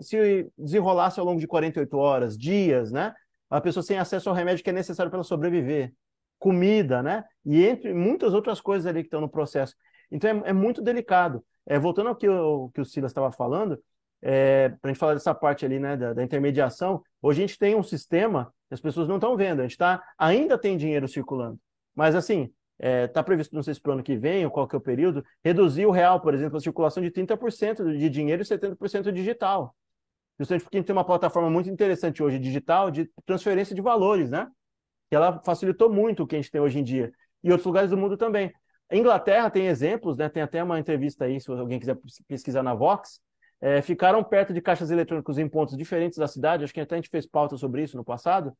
se 0.00 0.50
desenrolasse 0.56 1.20
ao 1.20 1.26
longo 1.26 1.40
de 1.40 1.46
48 1.46 1.96
horas, 1.96 2.36
dias, 2.36 2.90
né? 2.90 3.14
A 3.48 3.60
pessoa 3.60 3.82
sem 3.82 3.98
acesso 3.98 4.28
ao 4.28 4.34
remédio 4.34 4.64
que 4.64 4.70
é 4.70 4.72
necessário 4.72 5.10
para 5.10 5.18
ela 5.18 5.24
sobreviver, 5.24 5.92
comida, 6.38 7.02
né? 7.02 7.24
E 7.44 7.64
entre 7.64 7.92
muitas 7.94 8.34
outras 8.34 8.60
coisas 8.60 8.86
ali 8.86 9.00
que 9.00 9.06
estão 9.06 9.20
no 9.20 9.28
processo. 9.28 9.74
Então 10.10 10.30
é, 10.30 10.50
é 10.50 10.52
muito 10.52 10.82
delicado. 10.82 11.44
É, 11.66 11.78
voltando 11.78 12.08
ao 12.08 12.16
que 12.16 12.28
o, 12.28 12.70
que 12.70 12.80
o 12.80 12.84
Silas 12.84 13.10
estava 13.10 13.32
falando, 13.32 13.78
é, 14.22 14.68
para 14.68 14.90
a 14.90 14.92
gente 14.92 14.98
falar 14.98 15.14
dessa 15.14 15.34
parte 15.34 15.64
ali, 15.64 15.78
né, 15.78 15.96
da, 15.96 16.12
da, 16.12 16.22
intermediação, 16.22 17.02
hoje 17.20 17.42
a 17.42 17.46
gente 17.46 17.58
tem 17.58 17.74
um 17.74 17.82
sistema 17.82 18.52
que 18.68 18.74
as 18.74 18.80
pessoas 18.80 19.08
não 19.08 19.16
estão 19.16 19.36
vendo, 19.36 19.60
a 19.60 19.62
gente 19.62 19.76
tá, 19.76 20.02
ainda 20.16 20.56
tem 20.56 20.76
dinheiro 20.76 21.08
circulando. 21.08 21.58
Mas 21.94 22.14
assim, 22.14 22.52
está 22.78 22.88
é, 22.88 23.06
tá 23.06 23.22
previsto, 23.22 23.54
não 23.54 23.62
sei 23.62 23.74
se 23.74 23.80
para 23.80 23.90
o 23.90 23.92
ano 23.94 24.02
que 24.02 24.16
vem 24.16 24.44
ou 24.44 24.50
qual 24.50 24.68
que 24.68 24.74
é 24.74 24.78
o 24.78 24.80
período, 24.80 25.24
reduzir 25.42 25.86
o 25.86 25.90
real, 25.90 26.20
por 26.20 26.34
exemplo, 26.34 26.58
a 26.58 26.60
circulação 26.60 27.02
de 27.02 27.10
30% 27.10 27.96
de 27.96 28.10
dinheiro 28.10 28.42
e 28.42 28.44
70% 28.44 29.10
digital. 29.12 29.74
Justamente 30.38 30.62
porque 30.64 30.76
a 30.76 30.80
gente 30.80 30.86
tem 30.86 30.96
uma 30.96 31.04
plataforma 31.04 31.48
muito 31.48 31.70
interessante 31.70 32.22
hoje, 32.22 32.38
digital, 32.38 32.90
de 32.90 33.10
transferência 33.24 33.74
de 33.74 33.80
valores, 33.80 34.30
né? 34.30 34.46
Que 35.08 35.16
ela 35.16 35.40
facilitou 35.42 35.90
muito 35.90 36.22
o 36.22 36.26
que 36.26 36.36
a 36.36 36.38
gente 36.38 36.50
tem 36.50 36.60
hoje 36.60 36.78
em 36.78 36.84
dia. 36.84 37.10
E 37.42 37.50
outros 37.50 37.66
lugares 37.66 37.90
do 37.90 37.96
mundo 37.96 38.16
também. 38.16 38.52
A 38.90 38.96
Inglaterra 38.96 39.50
tem 39.50 39.66
exemplos, 39.66 40.18
né? 40.18 40.28
Tem 40.28 40.42
até 40.42 40.62
uma 40.62 40.78
entrevista 40.78 41.24
aí, 41.24 41.40
se 41.40 41.50
alguém 41.50 41.80
quiser 41.80 41.96
pesquisar 42.28 42.62
na 42.62 42.74
Vox. 42.74 43.20
É, 43.58 43.80
ficaram 43.80 44.22
perto 44.22 44.52
de 44.52 44.60
caixas 44.60 44.90
eletrônicos 44.90 45.38
em 45.38 45.48
pontos 45.48 45.74
diferentes 45.74 46.18
da 46.18 46.28
cidade. 46.28 46.64
Acho 46.64 46.74
que 46.74 46.80
até 46.80 46.96
a 46.96 46.98
gente 46.98 47.08
fez 47.08 47.26
pauta 47.26 47.56
sobre 47.56 47.82
isso 47.82 47.96
no 47.96 48.04
passado, 48.04 48.52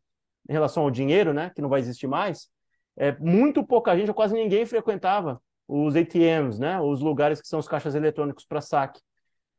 em 0.48 0.52
relação 0.54 0.84
ao 0.84 0.90
dinheiro, 0.90 1.34
né? 1.34 1.50
Que 1.54 1.60
não 1.60 1.68
vai 1.68 1.80
existir 1.80 2.06
mais 2.06 2.48
é, 2.96 3.16
muito 3.18 3.64
pouca 3.64 3.96
gente, 3.96 4.08
ou 4.08 4.14
quase 4.14 4.34
ninguém 4.34 4.64
frequentava 4.64 5.40
os 5.68 5.94
ATMs, 5.96 6.60
né? 6.60 6.80
Os 6.80 7.00
lugares 7.00 7.40
que 7.40 7.48
são 7.48 7.58
os 7.58 7.68
caixas 7.68 7.94
eletrônicos 7.94 8.44
para 8.44 8.60
saque. 8.60 9.00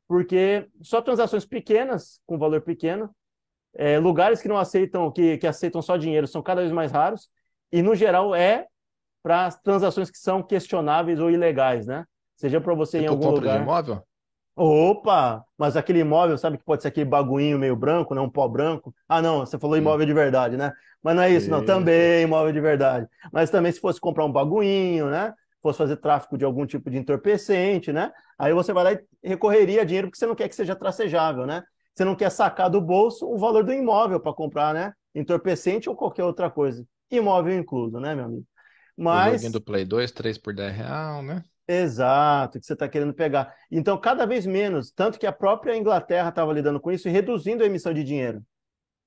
Porque 0.07 0.67
só 0.81 1.01
transações 1.01 1.45
pequenas, 1.45 2.21
com 2.25 2.37
valor 2.37 2.61
pequeno, 2.61 3.09
é, 3.75 3.99
lugares 3.99 4.41
que 4.41 4.47
não 4.47 4.57
aceitam, 4.57 5.11
que, 5.11 5.37
que 5.37 5.45
aceitam 5.45 5.81
só 5.81 5.97
dinheiro, 5.97 6.27
são 6.27 6.41
cada 6.41 6.61
vez 6.61 6.73
mais 6.73 6.91
raros, 6.91 7.29
e 7.71 7.81
no 7.81 7.93
geral 7.93 8.33
é 8.33 8.65
para 9.21 9.51
transações 9.51 10.09
que 10.09 10.17
são 10.17 10.41
questionáveis 10.41 11.19
ou 11.19 11.29
ilegais, 11.29 11.85
né? 11.85 12.05
Seja 12.37 12.61
para 12.61 12.73
você 12.73 12.99
tipo 12.99 13.11
em 13.11 13.15
algum 13.15 13.31
lugar. 13.31 13.57
De 13.57 13.63
imóvel? 13.63 14.01
Opa! 14.55 15.43
Mas 15.57 15.75
aquele 15.75 15.99
imóvel, 15.99 16.37
sabe 16.37 16.57
que 16.57 16.63
pode 16.63 16.81
ser 16.81 16.87
aquele 16.87 17.09
baguinho 17.09 17.59
meio 17.59 17.75
branco, 17.75 18.15
né? 18.15 18.21
Um 18.21 18.29
pó 18.29 18.47
branco. 18.47 18.95
Ah, 19.07 19.21
não, 19.21 19.39
você 19.41 19.59
falou 19.59 19.77
imóvel 19.77 20.05
de 20.05 20.13
verdade, 20.13 20.55
né? 20.57 20.71
Mas 21.03 21.15
não 21.15 21.23
é 21.23 21.29
isso, 21.29 21.49
não. 21.49 21.63
Também 21.63 22.23
imóvel 22.23 22.51
de 22.51 22.61
verdade. 22.61 23.07
Mas 23.31 23.49
também 23.49 23.71
se 23.71 23.79
fosse 23.79 23.99
comprar 23.99 24.25
um 24.25 24.31
baguinho, 24.31 25.09
né? 25.09 25.33
Fosse 25.61 25.77
fazer 25.77 25.97
tráfico 25.97 26.37
de 26.37 26.45
algum 26.45 26.65
tipo 26.65 26.89
de 26.89 26.97
entorpecente, 26.97 27.91
né? 27.91 28.11
Aí 28.37 28.53
você 28.53 28.73
vai 28.73 28.83
lá 28.83 28.93
e 28.93 28.99
recorreria 29.23 29.81
a 29.81 29.85
dinheiro 29.85 30.07
porque 30.07 30.19
você 30.19 30.25
não 30.25 30.35
quer 30.35 30.47
que 30.47 30.55
seja 30.55 30.75
tracejável, 30.75 31.45
né? 31.45 31.63
Você 31.93 32.05
não 32.05 32.15
quer 32.15 32.29
sacar 32.29 32.69
do 32.69 32.79
bolso 32.79 33.25
o 33.27 33.37
valor 33.37 33.63
do 33.63 33.73
imóvel 33.73 34.19
para 34.19 34.33
comprar, 34.33 34.73
né? 34.73 34.93
Entorpecente 35.15 35.89
ou 35.89 35.95
qualquer 35.95 36.23
outra 36.23 36.49
coisa. 36.49 36.85
Imóvel 37.09 37.57
incluso, 37.57 37.99
né, 37.99 38.13
meu 38.13 38.25
amigo? 38.25 38.45
Mas... 38.95 39.33
O 39.33 39.35
joguinho 39.35 39.51
do 39.53 39.61
Play 39.61 39.85
2, 39.85 40.11
3 40.11 40.37
por 40.37 40.53
10 40.53 40.75
real, 40.75 41.23
né? 41.23 41.43
Exato, 41.67 42.59
que 42.59 42.65
você 42.65 42.73
está 42.73 42.87
querendo 42.87 43.13
pegar. 43.13 43.53
Então, 43.69 43.97
cada 43.97 44.25
vez 44.25 44.45
menos, 44.45 44.91
tanto 44.91 45.19
que 45.19 45.27
a 45.27 45.33
própria 45.33 45.75
Inglaterra 45.75 46.29
estava 46.29 46.53
lidando 46.53 46.79
com 46.79 46.91
isso 46.91 47.09
e 47.09 47.11
reduzindo 47.11 47.63
a 47.63 47.65
emissão 47.65 47.93
de 47.93 48.03
dinheiro. 48.03 48.41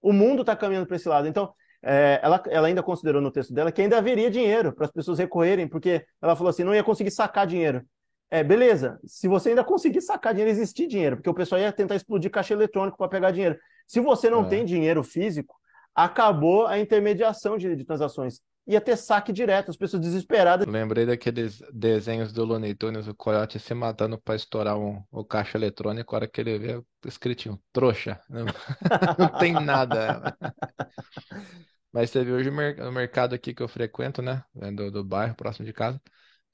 O 0.02 0.12
mundo 0.12 0.42
está 0.42 0.54
caminhando 0.54 0.86
para 0.86 0.96
esse 0.96 1.08
lado. 1.08 1.26
Então, 1.26 1.52
é, 1.82 2.20
ela, 2.22 2.42
ela 2.48 2.68
ainda 2.68 2.82
considerou 2.82 3.22
no 3.22 3.30
texto 3.30 3.54
dela 3.54 3.72
que 3.72 3.80
ainda 3.80 3.98
haveria 3.98 4.30
dinheiro 4.30 4.72
para 4.72 4.86
as 4.86 4.92
pessoas 4.92 5.18
recorrerem, 5.18 5.66
porque 5.66 6.04
ela 6.20 6.36
falou 6.36 6.50
assim: 6.50 6.64
não 6.64 6.74
ia 6.74 6.84
conseguir 6.84 7.10
sacar 7.10 7.46
dinheiro. 7.46 7.82
É, 8.30 8.44
beleza, 8.44 9.00
se 9.04 9.26
você 9.26 9.48
ainda 9.50 9.64
conseguir 9.64 10.00
sacar 10.00 10.32
dinheiro, 10.32 10.50
existir 10.50 10.86
dinheiro, 10.86 11.16
porque 11.16 11.30
o 11.30 11.34
pessoal 11.34 11.60
ia 11.60 11.72
tentar 11.72 11.96
explodir 11.96 12.30
caixa 12.30 12.54
eletrônico 12.54 12.96
para 12.96 13.08
pegar 13.08 13.32
dinheiro. 13.32 13.58
Se 13.86 13.98
você 13.98 14.30
não 14.30 14.42
é. 14.42 14.48
tem 14.48 14.64
dinheiro 14.64 15.02
físico, 15.02 15.56
acabou 15.94 16.66
a 16.66 16.78
intermediação 16.78 17.58
de, 17.58 17.74
de 17.74 17.84
transações 17.84 18.40
ia 18.66 18.80
ter 18.80 18.96
saque 18.96 19.32
direto, 19.32 19.70
as 19.70 19.76
pessoas 19.76 20.02
desesperadas. 20.02 20.66
Lembrei 20.66 21.04
daqueles 21.04 21.60
desenhos 21.72 22.32
do 22.32 22.44
Looney 22.44 22.74
Tunes, 22.74 23.08
o 23.08 23.14
coiote 23.14 23.58
se 23.58 23.74
matando 23.74 24.18
para 24.18 24.36
estourar 24.36 24.78
um, 24.78 25.02
o 25.10 25.24
caixa 25.24 25.58
eletrônico, 25.58 26.14
a 26.14 26.18
hora 26.18 26.28
que 26.28 26.40
ele 26.40 26.58
vê 26.58 26.82
escritinho, 27.04 27.60
trouxa. 27.72 28.20
Não, 28.28 28.46
não 29.18 29.28
tem 29.38 29.52
nada. 29.52 30.36
Mas 31.92 32.10
teve 32.10 32.32
hoje 32.32 32.48
o 32.50 32.92
mercado 32.92 33.34
aqui 33.34 33.54
que 33.54 33.62
eu 33.62 33.68
frequento, 33.68 34.22
né? 34.22 34.44
É 34.60 34.70
do, 34.70 34.90
do 34.90 35.04
bairro, 35.04 35.34
próximo 35.34 35.66
de 35.66 35.72
casa. 35.72 36.00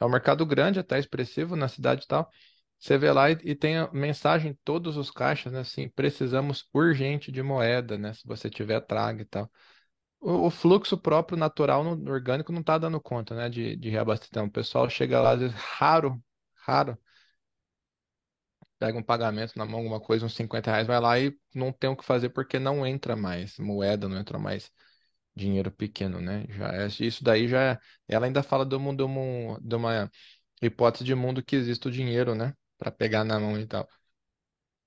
É 0.00 0.04
um 0.04 0.08
mercado 0.08 0.44
grande, 0.46 0.78
até 0.78 0.98
expressivo 0.98 1.56
na 1.56 1.68
cidade 1.68 2.04
e 2.04 2.06
tal. 2.06 2.30
Você 2.78 2.98
vê 2.98 3.10
lá 3.12 3.30
e, 3.30 3.38
e 3.42 3.54
tem 3.54 3.78
a 3.78 3.90
mensagem 3.92 4.52
em 4.52 4.58
todos 4.64 4.96
os 4.96 5.10
caixas, 5.10 5.52
né? 5.52 5.60
Assim, 5.60 5.88
precisamos 5.88 6.68
urgente 6.74 7.30
de 7.32 7.42
moeda, 7.42 7.98
né? 7.98 8.12
Se 8.14 8.26
você 8.26 8.50
tiver, 8.50 8.80
traga 8.80 9.22
e 9.22 9.24
tal 9.26 9.50
o, 10.20 10.50
fluxo 10.50 10.96
próprio 10.98 11.38
natural 11.38 11.84
no, 11.84 12.10
orgânico 12.10 12.52
não 12.52 12.60
está 12.60 12.78
dando 12.78 13.00
conta, 13.00 13.34
né, 13.34 13.48
de, 13.48 13.76
de 13.76 13.90
reabastecer. 13.90 14.42
O 14.42 14.50
pessoal 14.50 14.88
chega 14.90 15.20
lá, 15.20 15.32
às 15.32 15.40
vezes, 15.40 15.56
raro, 15.56 16.22
raro, 16.54 16.98
pega 18.78 18.98
um 18.98 19.02
pagamento 19.02 19.56
na 19.56 19.64
mão, 19.64 19.80
alguma 19.80 20.00
coisa, 20.00 20.26
uns 20.26 20.34
50 20.34 20.70
reais, 20.70 20.86
vai 20.86 21.00
lá 21.00 21.18
e 21.18 21.36
não 21.54 21.72
tem 21.72 21.90
o 21.90 21.96
que 21.96 22.04
fazer 22.04 22.30
porque 22.30 22.58
não 22.58 22.86
entra 22.86 23.16
mais 23.16 23.58
moeda, 23.58 24.08
não 24.08 24.18
entra 24.18 24.38
mais 24.38 24.70
dinheiro 25.36 25.70
pequeno, 25.70 26.20
né? 26.20 26.44
Já 26.50 26.72
é, 26.74 26.86
isso 27.00 27.22
daí 27.24 27.48
já 27.48 27.60
é, 27.74 27.78
ela 28.08 28.26
ainda 28.26 28.42
fala 28.42 28.64
do 28.64 28.80
mundo 28.80 29.06
de 29.62 29.74
uma 29.76 30.10
hipótese 30.62 31.04
de 31.04 31.14
mundo 31.14 31.44
que 31.44 31.56
existe 31.56 31.88
o 31.88 31.90
dinheiro, 31.90 32.34
né, 32.34 32.54
para 32.78 32.90
pegar 32.92 33.24
na 33.24 33.38
mão 33.40 33.58
e 33.60 33.66
tal. 33.66 33.88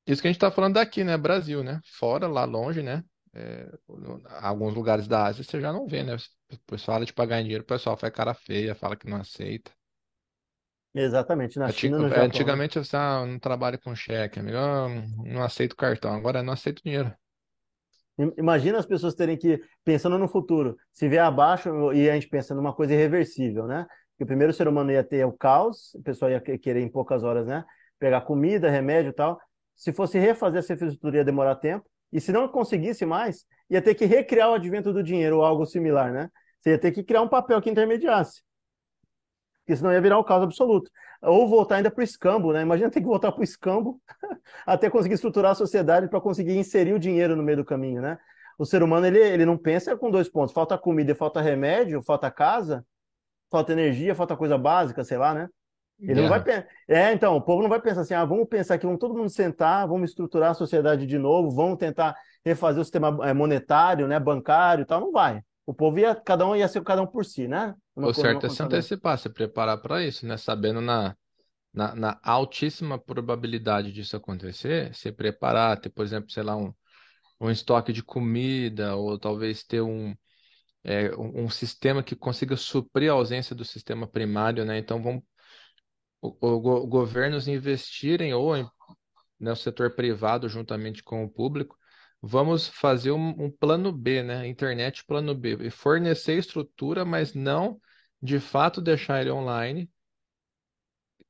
Isso 0.06 0.22
que 0.22 0.27
a 0.27 0.32
gente 0.32 0.38
está 0.38 0.51
falando 0.51 0.74
daqui, 0.75 1.03
né, 1.03 1.18
Brasil, 1.18 1.63
né? 1.63 1.79
Fora 1.86 2.27
lá 2.27 2.44
longe, 2.46 2.82
né? 2.82 3.03
é, 3.34 3.70
alguns 4.41 4.74
lugares 4.74 5.08
da 5.08 5.25
Ásia 5.27 5.44
você 5.44 5.62
já 5.62 5.72
não 5.72 5.88
vê, 5.88 6.03
né? 6.03 6.15
O 6.15 6.58
pessoal 6.65 6.96
fala 6.96 7.06
de 7.06 7.13
pagar 7.13 7.39
em 7.39 7.44
dinheiro, 7.44 7.63
o 7.63 7.68
pessoal 7.68 7.96
faz 7.98 8.12
cara 8.13 8.34
feia, 8.34 8.74
fala 8.75 8.96
que 8.96 9.08
não 9.08 9.18
aceita. 9.18 9.72
Exatamente, 10.94 11.58
na 11.58 11.68
Antig- 11.68 11.72
China, 11.72 11.98
no 12.00 12.12
é, 12.12 12.20
Japão. 12.20 12.46
né? 12.46 12.56
Antigamente 12.56 12.77
você 12.79 12.96
ah, 12.98 13.20
eu 13.22 13.27
não 13.27 13.39
trabalho 13.39 13.79
com 13.79 13.96
cheque, 13.96 14.39
amigo, 14.39 14.58
ah, 14.58 14.88
não 15.25 15.41
aceito 15.44 15.75
cartão, 15.75 16.13
agora 16.13 16.39
eu 16.39 16.44
não 16.44 16.53
aceito 16.53 16.84
dinheiro. 16.84 17.13
Im- 18.19 18.33
Imagina 18.38 18.77
as 18.77 18.85
pessoas 18.85 19.15
terem 19.15 19.38
que, 19.38 19.61
pensando 19.83 20.17
no 20.17 20.27
futuro, 20.27 20.75
se 20.93 21.07
vier 21.07 21.23
abaixo 21.23 21.93
e 21.93 22.09
a 22.09 22.13
gente 22.13 22.27
pensa 22.27 22.53
numa 22.53 22.73
coisa 22.73 22.93
irreversível, 22.93 23.65
né? 23.65 23.88
Que 24.17 24.23
o 24.23 24.27
primeiro 24.27 24.53
ser 24.53 24.67
humano 24.67 24.91
ia 24.91 25.03
ter 25.03 25.25
o 25.25 25.31
caos, 25.31 25.93
o 25.95 26.03
pessoal 26.03 26.29
ia 26.31 26.41
que- 26.41 26.57
querer 26.57 26.81
em 26.81 26.89
poucas 26.91 27.23
horas, 27.23 27.47
né? 27.47 27.63
Pegar 27.97 28.21
comida, 28.21 28.69
remédio 28.69 29.09
e 29.09 29.13
tal. 29.13 29.39
Se 29.75 29.93
fosse 29.93 30.19
refazer 30.19 30.59
essa 30.59 30.73
infraestrutura 30.73 31.17
ia 31.17 31.23
demorar 31.23 31.55
tempo. 31.55 31.85
E 32.11 32.19
se 32.19 32.31
não 32.31 32.47
conseguisse 32.47 33.05
mais, 33.05 33.45
ia 33.69 33.81
ter 33.81 33.95
que 33.95 34.05
recriar 34.05 34.49
o 34.49 34.53
advento 34.55 34.91
do 34.91 35.01
dinheiro 35.01 35.38
ou 35.38 35.45
algo 35.45 35.65
similar, 35.65 36.11
né? 36.11 36.29
Você 36.59 36.71
ia 36.71 36.77
ter 36.77 36.91
que 36.91 37.03
criar 37.03 37.21
um 37.21 37.27
papel 37.29 37.61
que 37.61 37.69
intermediasse. 37.69 38.41
Porque 39.69 39.77
senão 39.77 39.93
ia 39.93 40.01
virar 40.01 40.17
o 40.17 40.23
caos 40.23 40.41
absoluto. 40.41 40.89
Ou 41.21 41.47
voltar 41.47 41.75
ainda 41.75 41.91
para 41.91 42.01
o 42.01 42.03
escambo, 42.03 42.51
né? 42.51 42.63
Imagina 42.63 42.89
ter 42.89 43.01
que 43.01 43.05
voltar 43.05 43.31
para 43.31 43.41
o 43.41 43.43
escambo 43.43 44.01
até 44.65 44.89
conseguir 44.89 45.13
estruturar 45.13 45.51
a 45.51 45.55
sociedade 45.55 46.07
para 46.07 46.19
conseguir 46.19 46.57
inserir 46.57 46.91
o 46.93 46.97
dinheiro 46.97 47.35
no 47.35 47.43
meio 47.43 47.57
do 47.57 47.63
caminho, 47.63 48.01
né? 48.01 48.17
O 48.57 48.65
ser 48.65 48.81
humano, 48.81 49.05
ele, 49.05 49.19
ele 49.19 49.45
não 49.45 49.55
pensa 49.55 49.95
com 49.95 50.09
dois 50.09 50.27
pontos. 50.27 50.55
Falta 50.55 50.75
comida, 50.75 51.13
falta 51.13 51.39
remédio, 51.39 52.01
falta 52.01 52.31
casa, 52.31 52.83
falta 53.51 53.71
energia, 53.71 54.15
falta 54.15 54.35
coisa 54.35 54.57
básica, 54.57 55.03
sei 55.03 55.19
lá, 55.19 55.35
né? 55.35 55.47
Ele 55.99 56.21
não 56.21 56.29
vai 56.29 56.43
pensar. 56.43 56.65
É, 56.88 57.13
então, 57.13 57.35
o 57.38 57.41
povo 57.41 57.61
não 57.61 57.69
vai 57.69 57.79
pensar 57.79 58.01
assim, 58.01 58.15
ah, 58.15 58.25
vamos 58.25 58.47
pensar 58.47 58.73
aqui, 58.73 58.88
vamos 58.88 58.99
todo 58.99 59.13
mundo 59.13 59.29
sentar, 59.29 59.88
vamos 59.88 60.09
estruturar 60.09 60.49
a 60.49 60.55
sociedade 60.55 61.05
de 61.05 61.19
novo, 61.19 61.51
vamos 61.51 61.77
tentar 61.77 62.15
refazer 62.43 62.81
o 62.81 62.83
sistema 62.83 63.15
eh, 63.21 63.35
monetário, 63.35 64.07
né, 64.07 64.19
bancário 64.19 64.81
e 64.81 64.85
tal. 64.85 64.99
Não 64.99 65.11
vai. 65.11 65.43
O 65.63 65.75
povo 65.75 65.99
ia, 65.99 66.15
cada 66.15 66.47
um 66.47 66.55
ia 66.55 66.67
ser 66.67 66.81
cada 66.81 67.03
um 67.03 67.05
por 67.05 67.23
si, 67.23 67.47
né? 67.47 67.75
O 68.01 68.13
certo 68.13 68.46
é 68.46 68.50
se 68.50 68.63
antecipar, 68.63 69.18
se 69.18 69.29
preparar 69.29 69.77
para 69.82 70.03
isso, 70.03 70.25
né? 70.25 70.38
Sabendo 70.38 70.82
na, 70.82 71.15
na, 71.74 71.96
na 71.96 72.22
altíssima 72.24 73.00
probabilidade 73.00 73.91
disso 73.94 74.18
acontecer, 74.18 74.94
se 74.96 75.12
preparar, 75.12 75.79
ter, 75.82 75.89
por 75.91 76.06
exemplo, 76.06 76.32
sei 76.32 76.44
lá, 76.44 76.56
um, 76.58 76.74
um 77.41 77.50
estoque 77.51 77.94
de 77.94 78.03
comida, 78.03 78.96
ou 78.96 79.20
talvez 79.20 79.63
ter 79.63 79.82
um, 79.82 80.15
é, 80.84 81.15
um, 81.18 81.46
um 81.46 81.50
sistema 81.50 82.03
que 82.03 82.15
consiga 82.15 82.58
suprir 82.58 83.12
a 83.12 83.13
ausência 83.15 83.56
do 83.56 83.65
sistema 83.65 84.08
primário, 84.08 84.65
né? 84.65 84.77
Então, 84.79 85.01
vamos, 85.03 85.24
o, 86.22 86.29
o 86.41 86.60
go- 86.60 86.88
governos 86.88 87.48
investirem, 87.48 88.34
ou 88.34 88.56
em, 88.56 88.68
né, 89.39 89.51
o 89.53 89.58
setor 89.58 89.96
privado 89.96 90.50
juntamente 90.50 91.03
com 91.03 91.24
o 91.25 91.29
público, 91.29 91.77
vamos 92.22 92.68
fazer 92.68 93.12
um, 93.12 93.29
um 93.46 93.51
plano 93.51 93.91
B, 93.91 94.24
né? 94.24 94.48
Internet 94.48 95.06
plano 95.06 95.36
B, 95.36 95.58
e 95.62 95.72
fornecer 95.72 96.38
estrutura, 96.38 97.06
mas 97.06 97.34
não 97.34 97.79
de 98.21 98.39
fato 98.39 98.81
deixar 98.81 99.21
ele 99.21 99.31
online. 99.31 99.89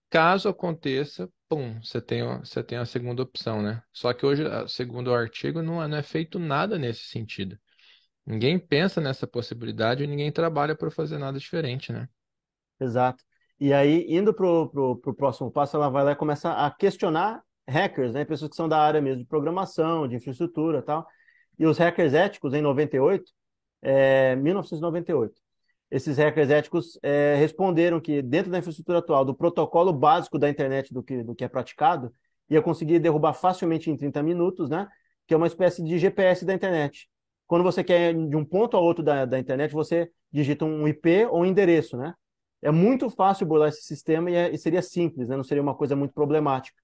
Caso 0.10 0.50
aconteça, 0.50 1.30
pum, 1.48 1.80
você 1.84 2.02
tem, 2.02 2.24
você 2.40 2.64
tem 2.64 2.78
a 2.78 2.86
segunda 2.86 3.22
opção, 3.24 3.62
né? 3.62 3.82
Só 3.94 4.14
que 4.14 4.26
hoje, 4.26 4.46
a- 4.46 4.68
segundo 4.68 5.08
o 5.10 5.14
artigo, 5.14 5.62
não, 5.62 5.82
é- 5.84 5.88
não 5.88 5.98
é 5.98 6.04
feito 6.04 6.40
nada 6.40 6.78
nesse 6.78 7.04
sentido. 7.06 7.58
Ninguém 8.26 8.60
pensa 8.60 9.02
nessa 9.02 9.28
possibilidade 9.28 10.04
e 10.04 10.08
ninguém 10.08 10.32
trabalha 10.32 10.76
para 10.76 10.92
fazer 10.92 11.18
nada 11.20 11.40
diferente, 11.40 11.94
né? 11.94 12.10
Exato. 12.80 13.24
E 13.60 13.74
aí, 13.74 14.06
indo 14.10 14.34
pro, 14.34 14.70
pro 14.70 15.14
próximo 15.14 15.52
passo, 15.52 15.76
ela 15.76 15.90
vai 15.90 16.04
lá 16.04 16.16
começa 16.16 16.52
a 16.54 16.72
questionar 16.72 17.44
hackers, 17.68 18.14
né? 18.14 18.24
Pessoas 18.26 18.50
que 18.52 18.56
são 18.56 18.70
da 18.70 18.80
área 18.80 19.02
mesmo 19.02 19.22
de 19.24 19.28
programação, 19.28 20.08
de 20.08 20.16
infraestrutura 20.16 20.82
tal. 20.82 21.06
E 21.58 21.66
os 21.66 21.78
hackers 21.78 22.14
éticos, 22.14 22.54
em 22.54 22.62
98, 22.62 23.32
é, 23.82 24.36
1998, 24.38 25.42
esses 25.92 26.18
hackers 26.18 26.50
éticos 26.50 27.00
é, 27.02 27.36
responderam 27.36 28.00
que 28.00 28.22
dentro 28.22 28.52
da 28.52 28.60
infraestrutura 28.60 29.00
atual, 29.00 29.26
do 29.26 29.34
protocolo 29.36 29.92
básico 29.92 30.38
da 30.38 30.50
internet 30.50 30.94
do 30.94 31.02
que, 31.04 31.24
do 31.24 31.36
que 31.36 31.44
é 31.44 31.48
praticado, 31.48 32.14
ia 32.50 32.62
conseguir 32.62 33.00
derrubar 33.00 33.34
facilmente 33.34 33.90
em 33.90 33.98
30 33.98 34.22
minutos, 34.24 34.70
né? 34.70 34.88
Que 35.28 35.34
é 35.34 35.38
uma 35.38 35.48
espécie 35.48 35.84
de 35.84 35.98
GPS 36.00 36.46
da 36.46 36.54
internet. 36.54 37.10
Quando 37.48 37.64
você 37.64 37.84
quer 37.84 38.14
de 38.14 38.36
um 38.36 38.46
ponto 38.46 38.78
a 38.78 38.80
outro 38.80 39.04
da, 39.04 39.26
da 39.26 39.40
internet, 39.40 39.72
você 39.74 40.12
digita 40.32 40.66
um 40.66 40.88
IP 40.88 41.26
ou 41.26 41.42
um 41.42 41.46
endereço, 41.46 41.98
né? 41.98 42.14
É 42.62 42.72
muito 42.72 43.10
fácil 43.10 43.46
burlar 43.46 43.70
esse 43.70 43.84
sistema 43.84 44.30
e, 44.30 44.36
é- 44.36 44.54
e 44.54 44.58
seria 44.58 44.82
simples, 44.82 45.28
né? 45.30 45.38
Não 45.38 45.44
seria 45.44 45.62
uma 45.64 45.76
coisa 45.76 45.96
muito 45.96 46.14
problemática. 46.14 46.78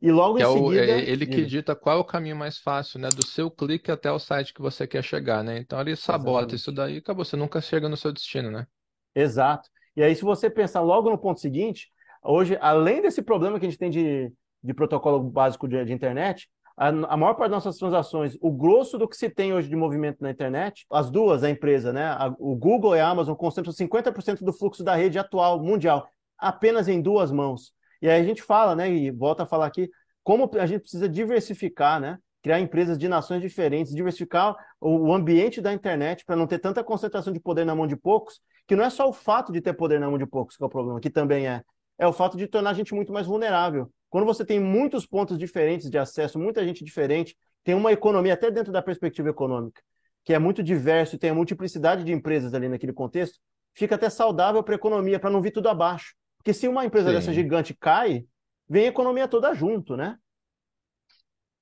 E 0.00 0.10
logo 0.10 0.38
Que 0.38 0.42
em 0.42 0.44
é, 0.44 0.46
o, 0.46 0.72
seguida, 0.72 0.72
é 0.72 1.04
ele 1.10 1.26
que 1.26 1.44
dita 1.44 1.74
qual 1.76 1.96
é 1.98 2.00
o 2.00 2.04
caminho 2.04 2.34
mais 2.36 2.58
fácil, 2.58 2.98
né? 3.00 3.12
Do 3.12 3.22
seu 3.22 3.50
clique 3.50 3.90
até 3.90 4.10
o 4.10 4.18
site 4.18 4.54
que 4.54 4.60
você 4.62 4.86
quer 4.86 5.02
chegar, 5.04 5.42
né? 5.44 5.58
Então 5.58 5.78
ele 5.80 5.96
sabota 5.96 6.54
isso 6.54 6.70
Exatamente. 6.70 6.72
daí 6.72 6.94
e 6.96 6.98
acabou. 6.98 7.24
Você 7.24 7.36
nunca 7.36 7.60
chega 7.60 7.88
no 7.88 7.96
seu 7.96 8.12
destino, 8.12 8.50
né? 8.50 8.66
Exato. 9.14 9.68
E 9.96 10.02
aí, 10.02 10.14
se 10.14 10.22
você 10.22 10.48
pensar 10.48 10.80
logo 10.80 11.10
no 11.10 11.18
ponto 11.18 11.40
seguinte, 11.40 11.88
hoje, 12.22 12.56
além 12.60 13.02
desse 13.02 13.22
problema 13.22 13.58
que 13.58 13.66
a 13.66 13.68
gente 13.68 13.78
tem 13.78 13.90
de, 13.90 14.32
de 14.62 14.74
protocolo 14.74 15.20
básico 15.22 15.66
de, 15.66 15.84
de 15.84 15.92
internet, 15.92 16.48
a, 16.76 16.88
a 16.88 17.16
maior 17.16 17.34
parte 17.34 17.50
das 17.50 17.64
nossas 17.64 17.78
transações, 17.78 18.36
o 18.40 18.50
grosso 18.52 18.96
do 18.96 19.08
que 19.08 19.16
se 19.16 19.28
tem 19.28 19.52
hoje 19.52 19.68
de 19.68 19.74
movimento 19.76 20.22
na 20.22 20.30
internet, 20.30 20.86
as 20.90 21.10
duas, 21.10 21.42
a 21.42 21.50
empresa, 21.50 21.92
né? 21.92 22.04
A- 22.06 22.34
o 22.38 22.54
Google 22.54 22.94
e 22.96 23.00
a 23.00 23.08
Amazon 23.08 23.34
concentram 23.34 23.72
50% 23.72 24.44
do 24.44 24.52
fluxo 24.52 24.84
da 24.84 24.94
rede 24.94 25.18
atual, 25.18 25.60
mundial, 25.62 26.08
apenas 26.38 26.86
em 26.86 27.00
duas 27.02 27.32
mãos. 27.32 27.72
E 28.00 28.08
aí 28.08 28.20
a 28.20 28.24
gente 28.24 28.42
fala, 28.42 28.74
né? 28.76 28.90
E 28.90 29.10
volta 29.10 29.42
a 29.42 29.46
falar 29.46 29.66
aqui, 29.66 29.90
como 30.22 30.50
a 30.58 30.66
gente 30.66 30.82
precisa 30.82 31.08
diversificar, 31.08 32.00
né? 32.00 32.18
Criar 32.42 32.60
empresas 32.60 32.98
de 32.98 33.08
nações 33.08 33.40
diferentes, 33.40 33.94
diversificar 33.94 34.56
o, 34.80 35.12
ambiente 35.12 35.60
da 35.60 35.72
internet 35.72 36.24
para 36.24 36.36
não 36.36 36.46
ter 36.46 36.58
tanta 36.58 36.84
concentração 36.84 37.32
de 37.32 37.40
poder 37.40 37.64
na 37.64 37.74
mão 37.74 37.86
de 37.86 37.96
poucos 37.96 38.40
que 38.66 38.76
não 38.76 38.84
é 38.84 38.90
só 38.90 39.08
o 39.08 39.12
fato 39.12 39.50
de 39.50 39.60
ter 39.60 39.72
poder 39.72 39.98
na 39.98 40.08
mão 40.08 40.18
de 40.18 40.26
poucos 40.26 40.56
que 40.56 40.62
é 40.62 40.66
o 40.66 40.68
problema, 40.68 41.00
que 41.00 41.10
também 41.10 41.48
é. 41.48 41.62
É 41.98 42.06
o 42.06 42.12
fato 42.12 42.36
de 42.36 42.46
tornar 42.46 42.70
a 42.70 42.74
gente 42.74 42.94
muito 42.94 43.12
mais 43.12 43.26
vulnerável. 43.26 43.90
Quando 44.08 44.24
você 44.24 44.44
tem 44.44 44.60
muitos 44.60 45.04
pontos 45.06 45.38
diferentes 45.38 45.90
de 45.90 45.98
acesso, 45.98 46.38
muita 46.38 46.64
gente 46.64 46.84
diferente, 46.84 47.36
tem 47.64 47.74
uma 47.74 47.90
economia, 47.90 48.34
até 48.34 48.50
dentro 48.50 48.70
da 48.72 48.80
perspectiva 48.80 49.30
econômica, 49.30 49.82
que 50.24 50.32
é 50.32 50.38
muito 50.38 50.62
diverso 50.62 51.16
e 51.16 51.18
tem 51.18 51.30
a 51.30 51.34
multiplicidade 51.34 52.04
de 52.04 52.12
empresas 52.12 52.54
ali 52.54 52.68
naquele 52.68 52.92
contexto, 52.92 53.38
fica 53.74 53.94
até 53.94 54.08
saudável 54.10 54.62
para 54.62 54.74
a 54.74 54.76
economia, 54.76 55.18
para 55.18 55.30
não 55.30 55.42
vir 55.42 55.50
tudo 55.50 55.68
abaixo. 55.68 56.14
Porque 56.38 56.54
se 56.54 56.66
uma 56.66 56.84
empresa 56.84 57.12
dessa 57.12 57.26
Sim. 57.26 57.34
gigante 57.34 57.74
cai, 57.74 58.26
vem 58.68 58.86
a 58.86 58.88
economia 58.88 59.28
toda 59.28 59.54
junto, 59.54 59.96
né? 59.96 60.16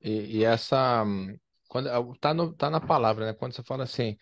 E, 0.00 0.38
e 0.38 0.44
essa. 0.44 1.04
Quando, 1.68 1.88
é, 1.88 1.92
tá, 2.20 2.32
no, 2.32 2.54
tá 2.54 2.70
na 2.70 2.80
palavra, 2.80 3.26
né? 3.26 3.32
Quando 3.32 3.54
você 3.54 3.62
fala 3.62 3.84
assim, 3.84 4.16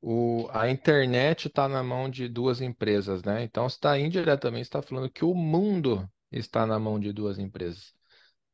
o, 0.00 0.48
a 0.52 0.68
internet 0.70 1.48
está 1.48 1.68
na 1.68 1.82
mão 1.82 2.08
de 2.08 2.28
duas 2.28 2.60
empresas, 2.60 3.22
né? 3.22 3.42
Então, 3.44 3.68
você 3.68 3.76
está 3.76 3.98
indiretamente 3.98 4.62
está 4.62 4.82
falando 4.82 5.10
que 5.10 5.24
o 5.24 5.34
mundo 5.34 6.08
está 6.32 6.66
na 6.66 6.78
mão 6.78 6.98
de 6.98 7.12
duas 7.12 7.38
empresas. 7.38 7.94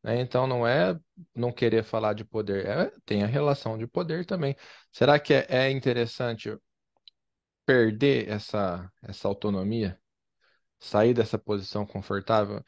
né? 0.03 0.21
Então, 0.21 0.47
não 0.47 0.67
é 0.67 0.99
não 1.35 1.53
querer 1.53 1.85
falar 1.85 2.15
de 2.15 2.25
poder, 2.25 2.67
é, 2.67 2.93
tem 3.07 3.23
a 3.25 3.27
relação 3.27 3.79
de 3.79 3.87
poder 3.87 4.27
também. 4.27 4.57
Será 4.93 5.19
que 5.19 5.35
é, 5.35 5.47
é 5.49 5.71
interessante 5.71 6.57
perder 7.67 8.29
essa, 8.29 8.91
essa 9.03 9.29
autonomia? 9.29 9.99
Sair 10.85 11.15
dessa 11.15 11.39
posição 11.39 11.87
confortável? 11.87 12.63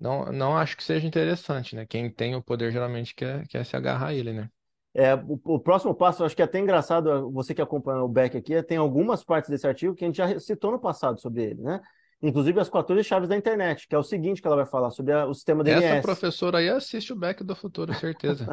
Não, 0.00 0.26
não 0.32 0.56
acho 0.58 0.76
que 0.76 0.84
seja 0.84 1.06
interessante, 1.06 1.76
né? 1.76 1.86
Quem 1.86 2.10
tem 2.12 2.34
o 2.36 2.42
poder 2.42 2.72
geralmente 2.72 3.14
quer, 3.14 3.46
quer 3.48 3.64
se 3.66 3.76
agarrar 3.76 4.08
a 4.08 4.14
ele, 4.14 4.32
né? 4.32 4.50
É, 4.94 5.14
o, 5.14 5.40
o 5.44 5.60
próximo 5.60 5.94
passo, 5.94 6.24
acho 6.24 6.34
que 6.34 6.42
é 6.42 6.44
até 6.44 6.58
engraçado, 6.58 7.30
você 7.30 7.54
que 7.54 7.62
acompanha 7.62 8.02
o 8.02 8.08
Beck 8.08 8.36
aqui, 8.36 8.60
tem 8.62 8.78
algumas 8.78 9.22
partes 9.22 9.50
desse 9.50 9.66
artigo 9.66 9.94
que 9.94 10.04
a 10.04 10.08
gente 10.08 10.16
já 10.16 10.38
citou 10.40 10.72
no 10.72 10.80
passado 10.80 11.20
sobre 11.20 11.44
ele, 11.44 11.62
né? 11.62 11.80
Inclusive 12.20 12.58
as 12.58 12.68
14 12.68 13.04
chaves 13.04 13.28
da 13.28 13.36
internet, 13.36 13.86
que 13.86 13.94
é 13.94 13.98
o 13.98 14.02
seguinte 14.02 14.40
que 14.40 14.46
ela 14.46 14.56
vai 14.56 14.66
falar 14.66 14.90
sobre 14.90 15.12
a- 15.12 15.26
o 15.26 15.34
sistema 15.34 15.62
Essa 15.64 15.96
DNS. 16.02 16.26
professora 16.36 16.58
aí 16.58 16.68
assiste 16.68 17.12
o 17.12 17.16
Back 17.16 17.44
do 17.44 17.54
Futuro, 17.54 17.94
certeza. 17.94 18.52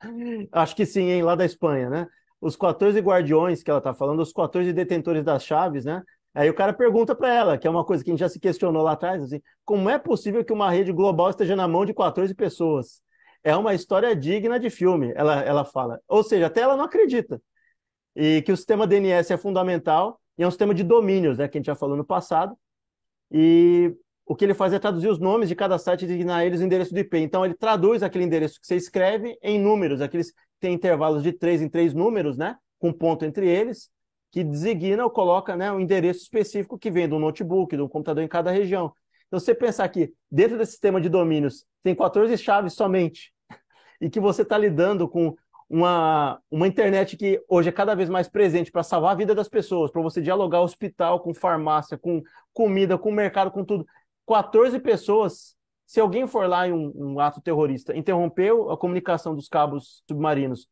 Acho 0.52 0.76
que 0.76 0.86
sim, 0.86 1.02
hein? 1.10 1.22
Lá 1.22 1.34
da 1.34 1.44
Espanha, 1.44 1.88
né? 1.90 2.06
Os 2.40 2.56
14 2.56 3.00
guardiões 3.00 3.62
que 3.62 3.70
ela 3.70 3.80
tá 3.80 3.92
falando, 3.94 4.20
os 4.22 4.32
14 4.32 4.72
detentores 4.72 5.24
das 5.24 5.44
chaves, 5.44 5.84
né? 5.84 6.02
Aí 6.34 6.48
o 6.48 6.54
cara 6.54 6.72
pergunta 6.72 7.14
para 7.14 7.32
ela, 7.32 7.58
que 7.58 7.66
é 7.66 7.70
uma 7.70 7.84
coisa 7.84 8.04
que 8.04 8.10
a 8.10 8.12
gente 8.12 8.20
já 8.20 8.28
se 8.28 8.38
questionou 8.38 8.82
lá 8.82 8.92
atrás, 8.92 9.22
assim, 9.22 9.40
como 9.64 9.88
é 9.90 9.98
possível 9.98 10.44
que 10.44 10.52
uma 10.52 10.70
rede 10.70 10.92
global 10.92 11.30
esteja 11.30 11.56
na 11.56 11.66
mão 11.66 11.84
de 11.84 11.94
14 11.94 12.34
pessoas? 12.34 13.02
É 13.42 13.56
uma 13.56 13.74
história 13.74 14.14
digna 14.14 14.58
de 14.58 14.70
filme, 14.70 15.12
ela, 15.16 15.40
ela 15.40 15.64
fala. 15.64 16.00
Ou 16.06 16.22
seja, 16.22 16.46
até 16.46 16.60
ela 16.60 16.76
não 16.76 16.84
acredita. 16.84 17.40
E 18.14 18.42
que 18.42 18.52
o 18.52 18.56
sistema 18.56 18.86
DNS 18.86 19.32
é 19.32 19.36
fundamental 19.36 20.20
e 20.36 20.42
é 20.42 20.46
um 20.46 20.50
sistema 20.50 20.74
de 20.74 20.82
domínios, 20.84 21.38
né? 21.38 21.48
Que 21.48 21.58
a 21.58 21.60
gente 21.60 21.66
já 21.66 21.74
falou 21.74 21.96
no 21.96 22.04
passado. 22.04 22.56
E 23.30 23.94
o 24.26 24.34
que 24.36 24.44
ele 24.44 24.54
faz 24.54 24.72
é 24.72 24.78
traduzir 24.78 25.08
os 25.08 25.18
nomes 25.18 25.48
de 25.48 25.54
cada 25.54 25.78
site 25.78 26.02
e 26.02 26.06
designar 26.06 26.44
eles 26.44 26.60
o 26.60 26.64
endereço 26.64 26.92
do 26.92 27.00
IP. 27.00 27.18
Então, 27.18 27.44
ele 27.44 27.54
traduz 27.54 28.02
aquele 28.02 28.24
endereço 28.24 28.60
que 28.60 28.66
você 28.66 28.76
escreve 28.76 29.38
em 29.42 29.58
números, 29.58 30.00
aqueles 30.00 30.30
que 30.30 30.38
têm 30.60 30.74
intervalos 30.74 31.22
de 31.22 31.32
três 31.32 31.62
em 31.62 31.68
três 31.68 31.94
números, 31.94 32.36
né? 32.36 32.56
Com 32.78 32.92
ponto 32.92 33.24
entre 33.24 33.48
eles, 33.48 33.90
que 34.30 34.44
designa 34.44 35.04
ou 35.04 35.10
coloca 35.10 35.56
né, 35.56 35.72
um 35.72 35.80
endereço 35.80 36.22
específico 36.22 36.78
que 36.78 36.90
vem 36.90 37.08
do 37.08 37.18
notebook, 37.18 37.76
do 37.76 37.88
computador 37.88 38.22
em 38.22 38.28
cada 38.28 38.50
região. 38.50 38.92
Então, 39.26 39.38
você 39.38 39.54
pensar 39.54 39.88
que 39.88 40.12
dentro 40.30 40.56
desse 40.56 40.72
sistema 40.72 41.00
de 41.00 41.08
domínios 41.08 41.64
tem 41.82 41.94
14 41.94 42.36
chaves 42.38 42.74
somente, 42.74 43.32
e 44.00 44.08
que 44.08 44.20
você 44.20 44.42
está 44.42 44.56
lidando 44.56 45.08
com 45.08 45.34
uma, 45.68 46.40
uma 46.50 46.66
internet 46.66 47.16
que 47.16 47.42
hoje 47.46 47.68
é 47.68 47.72
cada 47.72 47.94
vez 47.94 48.08
mais 48.08 48.28
presente 48.28 48.72
para 48.72 48.82
salvar 48.82 49.12
a 49.12 49.16
vida 49.16 49.34
das 49.34 49.48
pessoas, 49.48 49.90
para 49.90 50.00
você 50.00 50.20
dialogar 50.20 50.62
hospital 50.62 51.20
com 51.20 51.34
farmácia, 51.34 51.98
com 51.98 52.22
comida, 52.54 52.96
com 52.96 53.12
mercado, 53.12 53.50
com 53.50 53.64
tudo. 53.64 53.86
14 54.26 54.78
pessoas, 54.80 55.54
se 55.86 56.00
alguém 56.00 56.26
for 56.26 56.48
lá 56.48 56.66
em 56.66 56.72
um, 56.72 56.92
um 56.94 57.20
ato 57.20 57.40
terrorista, 57.40 57.96
interrompeu 57.96 58.70
a 58.70 58.78
comunicação 58.78 59.34
dos 59.34 59.48
cabos 59.48 60.02
submarinos, 60.08 60.68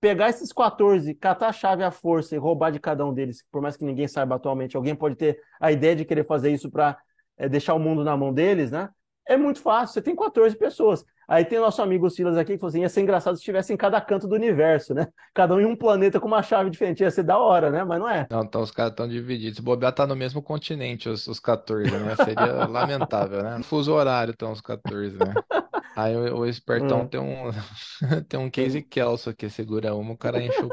pegar 0.00 0.30
esses 0.30 0.52
14, 0.52 1.14
catar 1.14 1.48
a 1.48 1.52
chave 1.52 1.82
à 1.82 1.90
força 1.90 2.34
e 2.34 2.38
roubar 2.38 2.70
de 2.70 2.80
cada 2.80 3.04
um 3.04 3.12
deles, 3.12 3.44
por 3.50 3.60
mais 3.60 3.76
que 3.76 3.84
ninguém 3.84 4.08
saiba 4.08 4.36
atualmente, 4.36 4.76
alguém 4.76 4.94
pode 4.94 5.16
ter 5.16 5.38
a 5.60 5.70
ideia 5.70 5.94
de 5.94 6.04
querer 6.04 6.24
fazer 6.26 6.50
isso 6.50 6.70
para 6.70 6.96
é, 7.36 7.48
deixar 7.48 7.74
o 7.74 7.78
mundo 7.78 8.02
na 8.02 8.16
mão 8.16 8.32
deles, 8.32 8.70
né? 8.70 8.88
É 9.28 9.36
muito 9.36 9.60
fácil, 9.60 9.94
você 9.94 10.02
tem 10.02 10.16
14 10.16 10.56
pessoas. 10.56 11.04
Aí 11.30 11.44
tem 11.44 11.58
o 11.58 11.62
nosso 11.62 11.80
amigo 11.80 12.10
Silas 12.10 12.36
aqui 12.36 12.54
que 12.54 12.58
falou 12.58 12.70
assim: 12.70 12.80
ia 12.80 12.88
ser 12.88 13.02
engraçado 13.02 13.36
se 13.36 13.40
estivesse 13.40 13.72
em 13.72 13.76
cada 13.76 14.00
canto 14.00 14.26
do 14.26 14.34
universo, 14.34 14.92
né? 14.92 15.06
Cada 15.32 15.54
um 15.54 15.60
em 15.60 15.64
um 15.64 15.76
planeta 15.76 16.18
com 16.18 16.26
uma 16.26 16.42
chave 16.42 16.70
diferente. 16.70 17.04
Ia 17.04 17.10
ser 17.12 17.22
da 17.22 17.38
hora, 17.38 17.70
né? 17.70 17.84
Mas 17.84 18.00
não 18.00 18.08
é. 18.08 18.26
Não, 18.28 18.42
então 18.42 18.60
os 18.60 18.72
caras 18.72 18.90
estão 18.90 19.06
divididos. 19.06 19.58
Se 19.58 19.62
bobear 19.62 19.92
tá 19.92 20.08
no 20.08 20.16
mesmo 20.16 20.42
continente, 20.42 21.08
os, 21.08 21.28
os 21.28 21.38
14, 21.38 21.88
né? 21.88 22.16
Seria 22.16 22.66
lamentável, 22.66 23.44
né? 23.44 23.62
Fuso 23.62 23.92
horário 23.92 24.32
estão 24.32 24.50
os 24.50 24.60
14, 24.60 25.16
né? 25.18 25.32
Aí 25.96 26.16
o, 26.16 26.38
o 26.38 26.46
espertão 26.46 27.02
hum. 27.02 27.08
tem 27.08 27.20
um 27.20 27.50
tem 28.28 28.40
um 28.40 28.50
case 28.50 28.82
Kelso 28.82 29.34
que 29.34 29.48
segura 29.48 29.94
uma, 29.94 30.12
o 30.12 30.18
cara 30.18 30.42
enche 30.42 30.62
o 30.62 30.68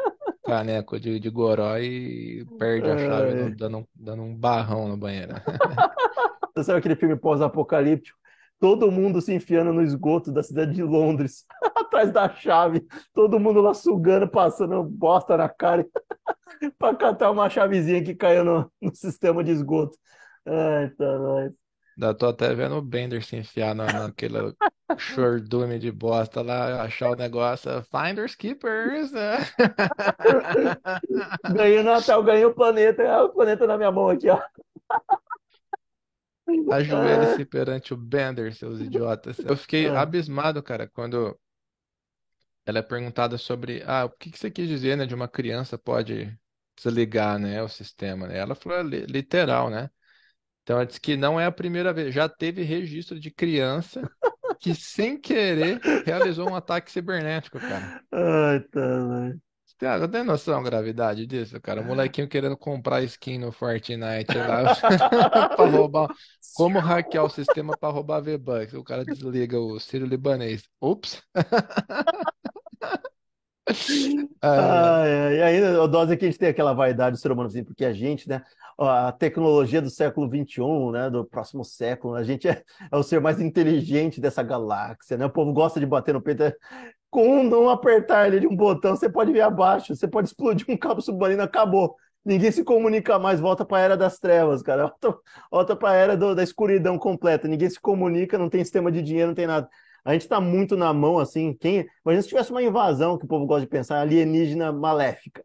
caneco 0.45 0.99
de, 0.99 1.19
de 1.19 1.29
goró 1.29 1.77
e 1.77 2.45
perde 2.57 2.89
a 2.89 2.97
chave 2.97 3.39
é. 3.39 3.49
dando, 3.49 3.87
dando 3.95 4.23
um 4.23 4.35
barrão 4.35 4.87
no 4.87 4.97
banheiro. 4.97 5.33
Você 6.55 6.63
sabe 6.63 6.79
aquele 6.79 6.95
filme 6.95 7.15
pós-apocalíptico? 7.15 8.17
todo 8.59 8.91
mundo 8.91 9.21
se 9.21 9.33
enfiando 9.33 9.71
no 9.71 9.81
esgoto 9.81 10.31
da 10.31 10.43
cidade 10.43 10.73
de 10.73 10.83
Londres, 10.83 11.45
atrás 11.75 12.11
da 12.11 12.29
chave, 12.29 12.85
todo 13.13 13.39
mundo 13.39 13.61
lá 13.61 13.73
sugando, 13.73 14.27
passando 14.27 14.83
bosta 14.83 15.37
na 15.37 15.49
cara 15.49 15.85
para 16.77 16.95
catar 16.95 17.31
uma 17.31 17.49
chavezinha 17.49 18.03
que 18.03 18.15
caiu 18.15 18.43
no, 18.43 18.71
no 18.81 18.95
sistema 18.95 19.43
de 19.43 19.51
esgoto. 19.51 19.97
Ai, 20.45 20.89
tá 20.91 21.19
nóis. 21.19 21.66
Ainda 21.97 22.13
tô 22.13 22.27
até 22.27 22.53
vendo 22.53 22.75
o 22.75 22.81
Bender 22.81 23.25
se 23.25 23.35
enfiar 23.35 23.73
na, 23.73 23.91
naquele 23.91 24.53
shordume 24.99 25.79
de 25.79 25.91
bosta 25.91 26.43
lá, 26.43 26.83
achar 26.83 27.09
o 27.09 27.15
negócio. 27.15 27.71
Finders 27.85 28.35
Keepers. 28.35 29.11
Né? 29.11 29.37
ganhei 31.55 31.79
o 31.79 31.83
Natal, 31.83 32.23
ganhei 32.23 32.45
o 32.45 32.53
planeta. 32.53 33.01
É 33.01 33.19
o 33.19 33.29
planeta 33.29 33.65
na 33.65 33.77
minha 33.77 33.91
mão 33.91 34.09
aqui, 34.09 34.29
ó. 34.29 34.39
Ajoelhe-se 36.71 37.43
perante 37.45 37.95
o 37.95 37.97
Bender, 37.97 38.53
seus 38.53 38.79
idiotas. 38.79 39.39
Eu 39.39 39.57
fiquei 39.57 39.87
ah. 39.87 40.01
abismado, 40.01 40.61
cara, 40.61 40.87
quando 40.87 41.37
ela 42.63 42.77
é 42.77 42.83
perguntada 42.83 43.39
sobre, 43.39 43.83
ah, 43.87 44.05
o 44.05 44.09
que 44.11 44.29
que 44.29 44.37
você 44.37 44.51
quis 44.51 44.67
dizer, 44.67 44.95
né, 44.95 45.05
de 45.05 45.15
uma 45.15 45.27
criança 45.27 45.77
pode 45.77 46.37
desligar, 46.75 47.39
né, 47.39 47.61
o 47.63 47.67
sistema, 47.67 48.27
né? 48.27 48.37
Ela 48.37 48.55
falou 48.55 48.77
é 48.77 48.83
literal, 48.83 49.69
né? 49.69 49.89
Então 50.67 50.75
ela 50.75 50.86
disse 50.86 51.00
que 51.00 51.15
não 51.15 51.39
é 51.39 51.45
a 51.45 51.51
primeira 51.51 51.93
vez, 51.93 52.13
já 52.13 52.27
teve 52.27 52.62
registro 52.62 53.17
de 53.17 53.31
criança 53.31 54.01
que 54.59 54.75
sem 54.75 55.17
querer 55.17 55.79
realizou 56.05 56.50
um 56.50 56.55
ataque 56.55 56.91
cibernético, 56.91 57.57
cara. 57.57 58.03
Ai, 58.12 58.59
tá, 58.59 58.81
velho. 58.81 59.41
Cara, 59.79 60.09
tem 60.09 60.25
noção 60.25 60.62
da 60.62 60.69
gravidade 60.69 61.25
disso, 61.25 61.62
cara? 61.62 61.79
O 61.79 61.86
molequinho 61.86 62.27
querendo 62.27 62.57
comprar 62.57 63.01
skin 63.03 63.38
no 63.38 63.50
Fortnite 63.50 64.38
lá 64.38 64.75
pra 65.55 65.65
roubar. 65.67 66.09
Como 66.53 66.79
hackear 66.79 67.24
o 67.24 67.29
sistema 67.29 67.77
pra 67.77 67.88
roubar 67.88 68.19
V-Bucks? 68.19 68.74
O 68.74 68.83
cara 68.83 69.05
desliga 69.05 69.57
o 69.57 69.79
Ciro 69.79 70.05
Libanês. 70.05 70.63
Ups! 70.81 71.21
ah, 74.41 75.03
é. 75.05 75.38
E 75.38 75.41
ainda, 75.41 75.81
o 75.81 75.88
dose 75.88 76.15
que 76.15 76.25
a 76.25 76.27
gente 76.27 76.39
tem 76.39 76.50
aquela 76.50 76.74
vaidade 76.74 77.15
do 77.15 77.19
ser 77.19 77.31
humano, 77.31 77.50
assim, 77.50 77.63
porque 77.63 77.86
a 77.86 77.93
gente, 77.93 78.27
né? 78.27 78.41
A 78.80 79.12
tecnologia 79.12 79.82
do 79.82 79.89
século 79.89 80.27
XXI, 80.27 80.91
né? 80.91 81.10
Do 81.10 81.25
próximo 81.25 81.63
século, 81.63 82.15
a 82.15 82.23
gente 82.23 82.47
é, 82.47 82.63
é 82.91 82.95
o 82.95 83.03
ser 83.03 83.19
mais 83.19 83.41
inteligente 83.41 84.21
dessa 84.21 84.43
galáxia, 84.43 85.17
né? 85.17 85.25
O 85.25 85.30
povo 85.30 85.51
gosta 85.51 85.80
de 85.80 85.86
bater 85.86 86.13
no 86.13 86.21
peito. 86.21 86.43
Com 87.10 87.39
um 87.39 87.43
não 87.43 87.69
apertar 87.69 88.25
ali 88.25 88.39
de 88.39 88.47
um 88.47 88.56
botão, 88.56 88.95
você 88.95 89.10
pode 89.10 89.32
ver 89.32 89.41
abaixo, 89.41 89.95
você 89.95 90.08
pode 90.08 90.27
explodir 90.27 90.65
um 90.69 90.77
cabo 90.77 91.01
submarino, 91.01 91.41
acabou. 91.41 91.95
Ninguém 92.23 92.51
se 92.51 92.63
comunica 92.63 93.17
mais, 93.17 93.39
volta 93.39 93.65
para 93.65 93.77
a 93.77 93.82
era 93.82 93.97
das 93.97 94.19
trevas, 94.19 94.62
cara. 94.62 94.88
Volta, 95.01 95.19
volta 95.49 95.75
para 95.75 95.91
a 95.91 95.95
era 95.95 96.17
do, 96.17 96.36
da 96.36 96.43
escuridão 96.43 96.97
completa. 96.97 97.47
Ninguém 97.47 97.69
se 97.69 97.80
comunica, 97.80 98.38
não 98.38 98.49
tem 98.49 98.63
sistema 98.63 98.91
de 98.91 99.01
dinheiro, 99.01 99.30
não 99.30 99.36
tem 99.36 99.47
nada. 99.47 99.69
A 100.08 100.13
gente 100.13 100.22
está 100.22 100.39
muito 100.39 100.78
na 100.78 100.93
mão, 100.93 101.20
assim. 101.20 101.54
Quem... 101.54 101.86
Imagina 102.06 102.22
se 102.22 102.30
tivesse 102.30 102.50
uma 102.50 102.63
invasão, 102.63 103.17
que 103.17 103.26
o 103.26 103.28
povo 103.28 103.46
gosta 103.46 103.63
de 103.63 103.67
pensar, 103.67 104.00
alienígena 104.00 104.72
maléfica. 104.72 105.43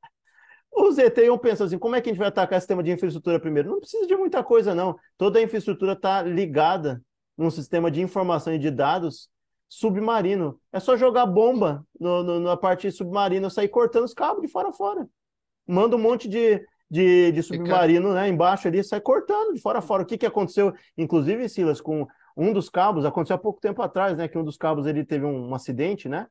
Os 0.73 0.99
ET 0.99 1.19
iam 1.19 1.37
pensar 1.37 1.65
assim: 1.65 1.77
como 1.77 1.97
é 1.97 2.01
que 2.01 2.09
a 2.09 2.13
gente 2.13 2.21
vai 2.21 2.29
atacar 2.29 2.59
o 2.59 2.61
sistema 2.61 2.81
de 2.81 2.93
infraestrutura 2.93 3.41
primeiro? 3.41 3.71
Não 3.71 3.81
precisa 3.81 4.07
de 4.07 4.15
muita 4.15 4.41
coisa, 4.45 4.73
não. 4.73 4.97
Toda 5.19 5.41
a 5.41 5.43
infraestrutura 5.43 5.95
está 5.95 6.23
ligada 6.23 7.03
num 7.37 7.51
sistema 7.51 7.91
de 7.91 8.01
informação 8.01 8.55
e 8.55 8.59
de 8.59 8.71
dados 8.71 9.29
submarino. 9.69 10.57
É 10.73 10.79
só 10.79 10.97
jogar 10.97 11.27
bomba 11.27 11.85
no, 11.99 12.23
no, 12.23 12.39
na 12.39 12.57
parte 12.57 12.89
submarina, 12.93 13.51
sair 13.51 13.67
cortando 13.69 14.05
os 14.05 14.15
cabos 14.15 14.43
de 14.43 14.49
fora 14.49 14.69
a 14.69 14.73
fora. 14.73 15.09
Manda 15.67 15.97
um 15.97 16.01
monte 16.01 16.29
de, 16.29 16.65
de, 16.89 17.33
de 17.33 17.43
submarino 17.43 18.15
né, 18.15 18.29
embaixo 18.29 18.69
ali, 18.69 18.85
sai 18.85 19.01
cortando 19.01 19.55
de 19.55 19.61
fora 19.61 19.81
a 19.81 19.83
fora. 19.83 20.05
O 20.05 20.07
que, 20.07 20.17
que 20.17 20.27
aconteceu, 20.27 20.73
inclusive, 20.97 21.49
Silas, 21.49 21.81
com 21.81 22.07
um 22.37 22.53
dos 22.53 22.69
cabos, 22.69 23.05
aconteceu 23.05 23.37
há 23.37 23.39
pouco 23.39 23.61
tempo 23.61 23.83
atrás, 23.83 24.17
né? 24.17 24.29
Que 24.29 24.39
um 24.39 24.45
dos 24.45 24.57
cabos 24.57 24.87
ele 24.87 25.05
teve 25.05 25.25
um, 25.25 25.49
um 25.49 25.55
acidente, 25.55 26.09
né? 26.09 26.27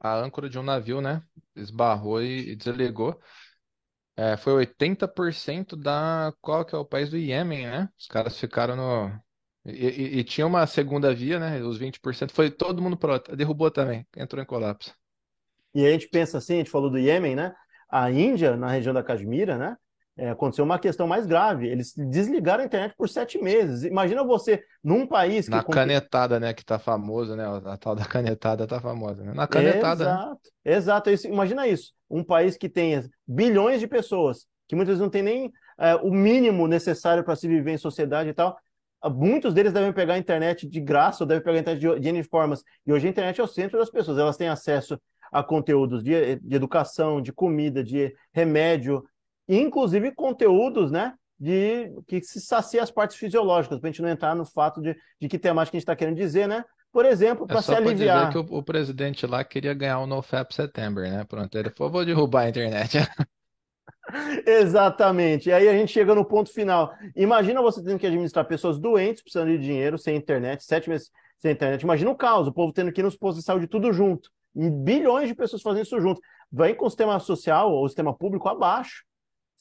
A 0.00 0.16
âncora 0.16 0.48
de 0.48 0.58
um 0.58 0.62
navio, 0.62 1.00
né? 1.00 1.22
Esbarrou 1.56 2.22
e, 2.22 2.50
e 2.50 2.56
desligou. 2.56 3.18
É, 4.16 4.36
foi 4.36 4.66
80% 4.66 5.76
da. 5.76 6.32
Qual 6.40 6.64
que 6.64 6.74
é 6.74 6.78
o 6.78 6.84
país 6.84 7.10
do 7.10 7.16
Iêmen, 7.16 7.66
né? 7.66 7.88
Os 7.98 8.06
caras 8.06 8.38
ficaram 8.38 8.76
no, 8.76 9.20
e, 9.64 9.70
e, 9.70 10.18
e, 10.18 10.24
tinha 10.24 10.46
uma 10.46 10.66
segunda 10.66 11.14
via, 11.14 11.38
né? 11.38 11.62
Os 11.62 11.78
20% 11.78 12.32
foi 12.32 12.50
todo 12.50 12.82
mundo 12.82 12.96
pronto. 12.98 13.34
Derrubou 13.34 13.70
também, 13.70 14.06
entrou 14.16 14.42
em 14.42 14.46
colapso. 14.46 14.94
E 15.74 15.84
a 15.86 15.90
gente 15.90 16.08
pensa 16.08 16.38
assim, 16.38 16.54
a 16.54 16.58
gente 16.58 16.70
falou 16.70 16.90
do 16.90 16.98
Iêmen, 16.98 17.34
né? 17.34 17.54
A 17.88 18.10
Índia, 18.10 18.56
na 18.56 18.68
região 18.68 18.92
da 18.92 19.02
Caxemira, 19.02 19.56
né? 19.56 19.76
É, 20.16 20.30
aconteceu 20.30 20.64
uma 20.64 20.78
questão 20.78 21.08
mais 21.08 21.26
grave. 21.26 21.66
Eles 21.66 21.92
desligaram 21.96 22.62
a 22.62 22.66
internet 22.66 22.94
por 22.96 23.08
sete 23.08 23.36
meses. 23.38 23.82
Imagina 23.82 24.22
você 24.22 24.62
num 24.82 25.06
país 25.06 25.46
que. 25.46 25.50
Na 25.50 25.64
canetada, 25.64 26.38
né? 26.38 26.54
Que 26.54 26.64
tá 26.64 26.78
famoso, 26.78 27.34
né? 27.34 27.44
A 27.64 27.76
tal 27.76 27.96
da 27.96 28.04
canetada 28.04 28.66
tá 28.66 28.80
famosa, 28.80 29.24
né? 29.24 29.32
Na 29.34 29.48
canetada. 29.48 30.04
Exato, 30.04 30.30
né? 30.64 30.72
exato. 30.72 31.10
Isso, 31.10 31.26
imagina 31.26 31.66
isso. 31.66 31.92
Um 32.08 32.22
país 32.22 32.56
que 32.56 32.68
tem 32.68 33.02
bilhões 33.26 33.80
de 33.80 33.88
pessoas, 33.88 34.46
que 34.68 34.76
muitas 34.76 34.92
vezes 34.92 35.02
não 35.02 35.10
tem 35.10 35.22
nem 35.22 35.52
é, 35.78 35.96
o 35.96 36.12
mínimo 36.12 36.68
necessário 36.68 37.24
para 37.24 37.34
se 37.34 37.48
viver 37.48 37.72
em 37.72 37.78
sociedade 37.78 38.30
e 38.30 38.34
tal, 38.34 38.56
muitos 39.10 39.52
deles 39.52 39.72
devem 39.72 39.92
pegar 39.92 40.14
a 40.14 40.18
internet 40.18 40.68
de 40.68 40.80
graça 40.80 41.24
ou 41.24 41.28
devem 41.28 41.42
pegar 41.42 41.58
a 41.58 41.60
internet 41.60 41.80
de, 41.80 42.00
de 42.00 42.08
N 42.08 42.22
formas. 42.22 42.62
E 42.86 42.92
hoje 42.92 43.06
a 43.06 43.10
internet 43.10 43.40
é 43.40 43.44
o 43.44 43.48
centro 43.48 43.78
das 43.78 43.90
pessoas. 43.90 44.18
Elas 44.18 44.36
têm 44.36 44.48
acesso 44.48 44.98
a 45.32 45.42
conteúdos 45.42 46.02
de, 46.02 46.36
de 46.36 46.54
educação, 46.54 47.20
de 47.20 47.32
comida, 47.32 47.82
de 47.82 48.14
remédio, 48.32 49.04
inclusive 49.48 50.12
conteúdos, 50.12 50.90
né? 50.90 51.14
De 51.38 51.92
que 52.06 52.22
se 52.22 52.40
sacia 52.40 52.82
as 52.82 52.90
partes 52.90 53.16
fisiológicas, 53.16 53.78
para 53.78 53.88
a 53.88 53.92
gente 53.92 54.02
não 54.02 54.08
entrar 54.08 54.34
no 54.34 54.44
fato 54.44 54.80
de, 54.80 54.96
de 55.20 55.28
que 55.28 55.38
temática 55.38 55.72
que 55.72 55.76
a 55.76 55.78
gente 55.78 55.84
está 55.84 55.96
querendo 55.96 56.16
dizer, 56.16 56.46
né? 56.46 56.64
Por 56.92 57.04
exemplo, 57.04 57.44
para 57.44 57.58
é 57.58 57.62
se 57.62 57.74
aliviar. 57.74 58.28
dizer 58.28 58.44
que 58.44 58.52
o, 58.52 58.58
o, 58.58 58.62
presidente 58.62 59.26
lá 59.26 59.42
queria 59.42 59.74
ganhar 59.74 59.98
o 59.98 60.06
NoFap 60.06 60.54
September, 60.54 61.10
né? 61.10 61.24
Pronto, 61.24 61.58
ele 61.58 61.70
falou: 61.70 61.92
vou 61.92 62.04
derrubar 62.04 62.42
a 62.42 62.48
internet. 62.48 62.98
Exatamente. 64.46 65.48
E 65.48 65.52
aí 65.52 65.68
a 65.68 65.72
gente 65.72 65.92
chega 65.92 66.14
no 66.14 66.24
ponto 66.24 66.52
final. 66.52 66.94
Imagina 67.16 67.60
você 67.60 67.82
tendo 67.82 67.98
que 67.98 68.06
administrar 68.06 68.44
pessoas 68.46 68.78
doentes, 68.78 69.22
precisando 69.22 69.48
de 69.48 69.58
dinheiro, 69.58 69.98
sem 69.98 70.16
internet, 70.16 70.62
sete 70.62 70.88
meses 70.88 71.10
sem 71.38 71.52
internet. 71.52 71.82
Imagina 71.82 72.10
o 72.10 72.16
caos, 72.16 72.46
o 72.46 72.52
povo 72.52 72.72
tendo 72.72 72.92
que 72.92 73.00
ir 73.00 73.04
nos 73.04 73.16
postos 73.16 73.42
de 73.42 73.46
saúde 73.46 73.66
tudo 73.66 73.92
junto. 73.92 74.30
Bilhões 74.54 75.28
de 75.28 75.34
pessoas 75.34 75.62
fazendo 75.62 75.84
isso 75.84 76.00
junto. 76.00 76.20
Vem 76.50 76.74
com 76.74 76.86
o 76.86 76.90
sistema 76.90 77.18
social 77.18 77.72
ou 77.72 77.84
o 77.84 77.88
sistema 77.88 78.16
público 78.16 78.48
abaixo. 78.48 79.04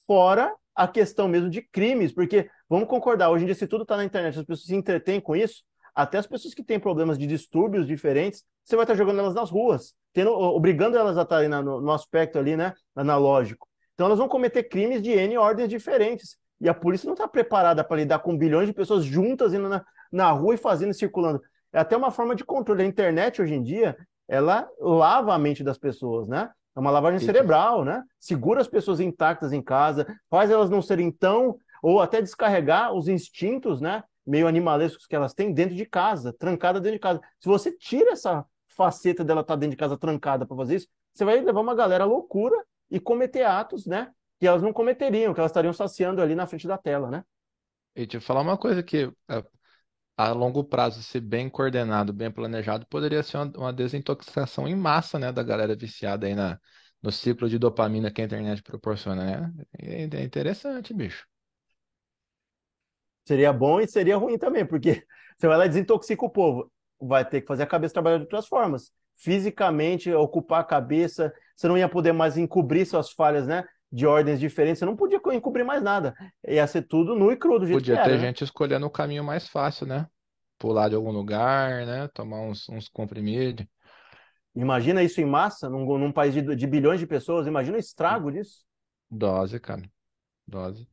Fora 0.07 0.53
a 0.75 0.87
questão 0.87 1.27
mesmo 1.27 1.49
de 1.49 1.61
crimes, 1.61 2.11
porque 2.11 2.49
vamos 2.67 2.87
concordar, 2.87 3.29
hoje 3.29 3.43
em 3.43 3.45
dia, 3.45 3.55
se 3.55 3.67
tudo 3.67 3.83
está 3.83 3.95
na 3.95 4.03
internet, 4.03 4.39
as 4.39 4.45
pessoas 4.45 4.65
se 4.65 4.75
entretêm 4.75 5.21
com 5.21 5.35
isso, 5.35 5.63
até 5.93 6.17
as 6.17 6.25
pessoas 6.25 6.53
que 6.53 6.63
têm 6.63 6.79
problemas 6.79 7.17
de 7.17 7.27
distúrbios 7.27 7.85
diferentes, 7.85 8.43
você 8.63 8.75
vai 8.75 8.83
estar 8.83 8.95
jogando 8.95 9.19
elas 9.19 9.35
nas 9.35 9.51
ruas, 9.51 9.93
tendo, 10.11 10.31
obrigando 10.31 10.97
elas 10.97 11.17
a 11.17 11.21
estarem 11.21 11.49
no, 11.49 11.79
no 11.79 11.91
aspecto 11.91 12.39
ali, 12.39 12.57
né, 12.57 12.73
analógico. 12.95 13.67
Então 13.93 14.07
elas 14.07 14.17
vão 14.17 14.27
cometer 14.27 14.63
crimes 14.63 15.01
de 15.01 15.11
N 15.11 15.37
ordens 15.37 15.69
diferentes. 15.69 16.37
E 16.59 16.69
a 16.69 16.73
polícia 16.73 17.05
não 17.05 17.13
está 17.13 17.27
preparada 17.27 17.83
para 17.83 17.97
lidar 17.97 18.19
com 18.19 18.37
bilhões 18.37 18.67
de 18.67 18.73
pessoas 18.73 19.03
juntas 19.03 19.53
indo 19.53 19.67
na, 19.69 19.83
na 20.11 20.31
rua 20.31 20.55
e 20.55 20.57
fazendo, 20.57 20.93
circulando. 20.93 21.41
É 21.71 21.79
até 21.79 21.97
uma 21.97 22.09
forma 22.09 22.35
de 22.35 22.43
controle. 22.43 22.83
A 22.83 22.85
internet, 22.85 23.41
hoje 23.41 23.53
em 23.53 23.61
dia, 23.61 23.97
ela 24.27 24.67
lava 24.79 25.33
a 25.33 25.37
mente 25.37 25.63
das 25.63 25.77
pessoas, 25.77 26.27
né? 26.27 26.49
É 26.75 26.79
uma 26.79 26.91
lavagem 26.91 27.19
cerebral, 27.19 27.85
né? 27.85 28.03
Segura 28.19 28.61
as 28.61 28.67
pessoas 28.67 28.99
intactas 28.99 29.53
em 29.53 29.61
casa, 29.61 30.07
faz 30.29 30.49
elas 30.49 30.69
não 30.69 30.81
serem 30.81 31.11
tão. 31.11 31.57
ou 31.81 32.01
até 32.01 32.21
descarregar 32.21 32.93
os 32.93 33.07
instintos, 33.07 33.81
né? 33.81 34.03
Meio 34.25 34.47
animalescos 34.47 35.05
que 35.05 35.15
elas 35.15 35.33
têm 35.33 35.53
dentro 35.53 35.75
de 35.75 35.85
casa, 35.85 36.33
trancada 36.33 36.79
dentro 36.79 36.95
de 36.95 37.01
casa. 37.01 37.21
Se 37.39 37.47
você 37.49 37.71
tira 37.71 38.11
essa 38.11 38.45
faceta 38.69 39.23
dela 39.23 39.41
estar 39.41 39.53
tá 39.53 39.59
dentro 39.59 39.71
de 39.71 39.77
casa 39.77 39.97
trancada 39.97 40.45
para 40.45 40.57
fazer 40.57 40.77
isso, 40.77 40.87
você 41.13 41.25
vai 41.25 41.39
levar 41.41 41.61
uma 41.61 41.75
galera 41.75 42.05
à 42.05 42.07
loucura 42.07 42.55
e 42.89 42.99
cometer 42.99 43.43
atos, 43.43 43.85
né? 43.85 44.11
Que 44.39 44.47
elas 44.47 44.61
não 44.61 44.73
cometeriam, 44.73 45.33
que 45.33 45.39
elas 45.39 45.51
estariam 45.51 45.73
saciando 45.73 46.21
ali 46.21 46.35
na 46.35 46.47
frente 46.47 46.67
da 46.67 46.77
tela, 46.77 47.11
né? 47.11 47.23
E 47.95 48.07
te 48.07 48.19
falar 48.19 48.41
uma 48.41 48.57
coisa 48.57 48.81
que 48.81 49.11
é, 49.29 49.43
a 50.17 50.31
longo 50.31 50.63
prazo, 50.63 51.01
se 51.03 51.19
bem 51.19 51.49
coordenado, 51.49 52.13
bem 52.13 52.31
planejado, 52.31 52.85
poderia 52.87 53.23
ser 53.23 53.37
uma, 53.37 53.51
uma 53.57 53.73
desintoxicação 53.73 54.67
em 54.67 54.75
massa, 54.75 55.17
né, 55.17 55.31
da 55.31 55.43
galera 55.43 55.75
viciada 55.75 56.27
aí 56.27 56.35
na, 56.35 56.59
no 57.01 57.11
ciclo 57.11 57.49
de 57.49 57.59
dopamina 57.59 58.11
que 58.11 58.21
a 58.21 58.25
internet 58.25 58.63
proporciona, 58.63 59.25
né? 59.25 59.53
É, 59.79 60.03
é 60.03 60.23
interessante, 60.23 60.93
bicho. 60.93 61.25
Seria 63.25 63.53
bom 63.53 63.79
e 63.79 63.87
seria 63.87 64.17
ruim 64.17 64.37
também, 64.37 64.65
porque 64.65 65.03
você 65.37 65.47
vai 65.47 65.57
lá 65.57 65.65
e 65.65 65.69
desintoxica 65.69 66.25
o 66.25 66.29
povo. 66.29 66.71
Vai 66.99 67.27
ter 67.27 67.41
que 67.41 67.47
fazer 67.47 67.63
a 67.63 67.67
cabeça 67.67 67.93
trabalhar 67.93 68.17
de 68.17 68.23
outras 68.23 68.47
formas. 68.47 68.91
Fisicamente, 69.15 70.11
ocupar 70.13 70.61
a 70.61 70.63
cabeça, 70.63 71.33
você 71.55 71.67
não 71.67 71.77
ia 71.77 71.87
poder 71.89 72.13
mais 72.13 72.37
encobrir 72.37 72.85
suas 72.85 73.11
falhas, 73.11 73.47
né? 73.47 73.63
De 73.93 74.07
ordens 74.07 74.39
diferentes, 74.39 74.79
você 74.79 74.85
não 74.85 74.95
podia 74.95 75.21
encobrir 75.33 75.63
mais 75.63 75.83
nada. 75.83 76.15
Ia 76.47 76.65
ser 76.65 76.81
tudo 76.81 77.15
nu 77.15 77.31
e 77.31 77.37
cru 77.37 77.59
do 77.59 77.65
jeito 77.67 77.77
Podia 77.77 77.93
que 77.93 78.01
era. 78.01 78.09
ter 78.09 78.15
né? 78.15 78.21
gente 78.21 78.43
escolhendo 78.43 78.87
o 78.87 78.89
caminho 78.89 79.23
mais 79.23 79.47
fácil, 79.47 79.85
né? 79.85 80.07
Pular 80.57 80.89
de 80.89 80.95
algum 80.95 81.11
lugar, 81.11 81.85
né? 81.85 82.07
Tomar 82.07 82.41
uns, 82.41 82.67
uns 82.69 82.89
comprimidos. 82.89 83.67
Imagina 84.55 85.03
isso 85.03 85.21
em 85.21 85.25
massa, 85.25 85.69
num, 85.69 85.85
num 85.97 86.11
país 86.11 86.33
de, 86.33 86.55
de 86.55 86.67
bilhões 86.67 86.99
de 86.99 87.05
pessoas, 87.05 87.45
imagina 87.45 87.77
o 87.77 87.79
estrago 87.79 88.31
disso. 88.31 88.63
Dose, 89.11 89.59
cara. 89.59 89.83
Dose. 90.47 90.87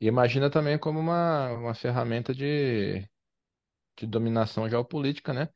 E 0.00 0.06
imagina 0.06 0.50
também 0.50 0.78
como 0.78 0.98
uma, 0.98 1.52
uma 1.52 1.74
ferramenta 1.74 2.34
de, 2.34 3.06
de 3.96 4.06
dominação 4.06 4.68
geopolítica, 4.68 5.32
né? 5.34 5.48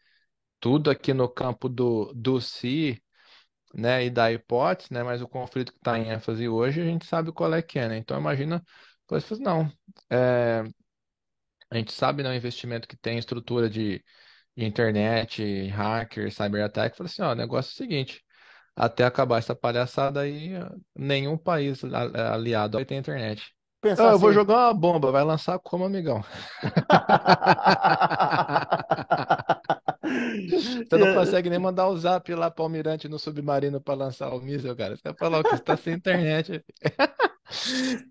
Tudo 0.59 0.91
aqui 0.91 1.15
no 1.15 1.29
campo 1.29 1.69
do, 1.69 2.13
do 2.15 2.41
si, 2.41 3.03
né, 3.75 4.05
e 4.07 4.11
da 4.11 4.33
hipótese, 4.33 4.93
né? 4.93 5.03
Mas 5.03 5.21
o 5.23 5.29
conflito 5.29 5.73
que 5.73 5.79
está 5.79 5.99
em 5.99 6.09
ênfase 6.11 6.49
hoje, 6.49 6.81
a 6.81 6.85
gente 6.85 7.07
sabe 7.07 7.33
qual 7.33 7.53
é 7.55 7.63
que 7.63 7.79
é, 7.79 7.89
né? 7.89 7.97
Então 7.99 8.19
imagina, 8.19 8.63
coisas 9.07 9.39
não. 9.39 9.71
É, 10.11 10.63
a 11.71 11.77
gente 11.77 11.93
sabe, 11.93 12.23
né, 12.23 12.31
o 12.31 12.35
investimento 12.35 12.89
que 12.89 12.97
tem 12.97 13.17
em 13.17 13.19
estrutura 13.19 13.69
de, 13.71 14.05
de 14.57 14.65
internet, 14.65 15.69
hacker, 15.69 16.31
cyber-attack. 16.33 16.97
Fala 16.97 17.09
assim, 17.09 17.23
ó, 17.23 17.33
o 17.33 17.35
negócio 17.35 17.71
é 17.73 17.75
o 17.75 17.77
seguinte, 17.77 18.25
até 18.77 19.05
acabar 19.05 19.39
essa 19.39 19.57
palhaçada 19.57 20.23
aí, 20.23 20.53
nenhum 20.97 21.39
país 21.39 21.83
aliado 21.85 22.79
vai 22.79 22.87
ter 22.87 22.97
internet. 22.97 23.55
Ah, 23.97 24.01
Pensar 24.01 24.13
eu 24.13 24.19
vou 24.19 24.33
assim. 24.33 24.35
jogar 24.35 24.57
uma 24.69 24.75
bomba, 24.75 25.13
vai 25.13 25.25
lançar 25.25 25.59
como, 25.61 25.85
amigão? 25.85 26.25
Você 30.03 30.97
não 30.97 31.15
consegue 31.15 31.51
nem 31.51 31.59
mandar 31.59 31.89
o 31.89 31.97
zap 31.97 32.35
lá 32.35 32.51
para 32.51 32.63
o 32.63 32.65
almirante 32.65 33.09
no 33.09 33.19
submarino 33.19 33.81
para 33.81 33.95
lançar 33.95 34.33
o 34.33 34.41
míssil, 34.41 34.75
cara. 34.75 34.97
Você 34.97 35.03
vai 35.05 35.15
falar 35.15 35.41
o 35.41 35.43
que? 35.43 35.51
Você 35.51 35.63
tá 35.63 35.77
sem 35.77 35.95
internet. 35.95 36.65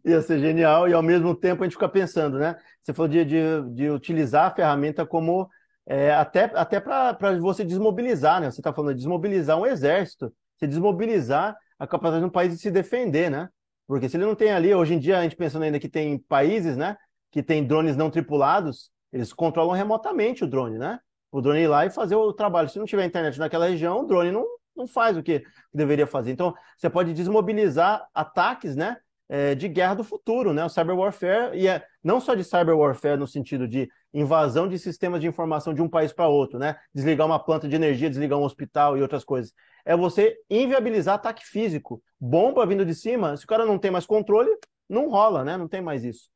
Ia 0.05 0.21
ser 0.21 0.39
genial 0.39 0.87
e 0.87 0.93
ao 0.93 1.01
mesmo 1.01 1.33
tempo 1.35 1.63
a 1.63 1.65
gente 1.65 1.73
fica 1.73 1.89
pensando, 1.89 2.37
né? 2.37 2.55
Você 2.83 2.93
falou 2.93 3.09
de, 3.09 3.25
de, 3.25 3.41
de 3.73 3.89
utilizar 3.89 4.45
a 4.47 4.55
ferramenta 4.55 5.05
como 5.05 5.49
é, 5.87 6.13
até, 6.13 6.51
até 6.53 6.79
para 6.79 7.39
você 7.39 7.63
desmobilizar, 7.63 8.39
né? 8.39 8.51
Você 8.51 8.59
está 8.59 8.71
falando 8.71 8.91
de 8.91 8.99
desmobilizar 8.99 9.57
um 9.57 9.65
exército, 9.65 10.31
você 10.57 10.67
desmobilizar 10.67 11.57
a 11.79 11.87
capacidade 11.87 12.21
de 12.21 12.27
um 12.27 12.31
país 12.31 12.53
de 12.53 12.59
se 12.59 12.69
defender, 12.69 13.31
né? 13.31 13.49
Porque 13.87 14.07
se 14.07 14.17
ele 14.17 14.25
não 14.25 14.35
tem 14.35 14.51
ali, 14.51 14.73
hoje 14.73 14.93
em 14.93 14.99
dia 14.99 15.17
a 15.17 15.23
gente 15.23 15.35
pensando 15.35 15.63
ainda 15.63 15.79
que 15.79 15.89
tem 15.89 16.19
países, 16.19 16.77
né? 16.77 16.95
Que 17.31 17.41
tem 17.41 17.65
drones 17.65 17.95
não 17.95 18.11
tripulados, 18.11 18.91
eles 19.11 19.33
controlam 19.33 19.75
remotamente 19.75 20.43
o 20.43 20.47
drone, 20.47 20.77
né? 20.77 20.99
O 21.31 21.41
drone 21.41 21.61
ir 21.61 21.67
lá 21.67 21.85
e 21.85 21.89
fazer 21.89 22.15
o 22.15 22.33
trabalho. 22.33 22.69
Se 22.69 22.79
não 22.79 22.85
tiver 22.85 23.05
internet 23.05 23.39
naquela 23.39 23.67
região, 23.67 24.01
o 24.01 24.05
drone 24.05 24.31
não, 24.31 24.45
não 24.75 24.87
faz 24.87 25.17
o 25.17 25.23
que 25.23 25.43
deveria 25.73 26.07
fazer. 26.07 26.31
Então, 26.31 26.53
você 26.77 26.89
pode 26.89 27.13
desmobilizar 27.13 28.07
ataques, 28.13 28.75
né? 28.75 28.97
é, 29.29 29.53
de 29.53 29.67
guerra 29.69 29.93
do 29.93 30.03
futuro, 30.03 30.51
né? 30.51 30.65
O 30.65 30.69
cyber 30.69 30.97
warfare, 30.97 31.55
e 31.55 31.67
é 31.67 31.85
não 32.03 32.19
só 32.19 32.33
de 32.33 32.43
cyber 32.43 32.75
warfare 32.75 33.17
no 33.17 33.27
sentido 33.27 33.67
de 33.67 33.87
invasão 34.11 34.67
de 34.67 34.79
sistemas 34.79 35.21
de 35.21 35.27
informação 35.27 35.71
de 35.71 35.81
um 35.83 35.87
país 35.87 36.11
para 36.11 36.27
outro, 36.27 36.57
né? 36.57 36.75
Desligar 36.93 37.27
uma 37.27 37.37
planta 37.37 37.69
de 37.69 37.75
energia, 37.75 38.09
desligar 38.09 38.39
um 38.39 38.43
hospital 38.43 38.97
e 38.97 39.01
outras 39.01 39.23
coisas. 39.23 39.53
É 39.85 39.95
você 39.95 40.35
inviabilizar 40.49 41.15
ataque 41.15 41.45
físico. 41.45 42.01
Bomba 42.19 42.65
vindo 42.65 42.83
de 42.83 42.95
cima, 42.95 43.37
se 43.37 43.45
o 43.45 43.47
cara 43.47 43.65
não 43.65 43.77
tem 43.77 43.91
mais 43.91 44.05
controle, 44.05 44.49
não 44.89 45.09
rola, 45.09 45.45
né? 45.45 45.55
Não 45.55 45.67
tem 45.67 45.81
mais 45.81 46.03
isso. 46.03 46.29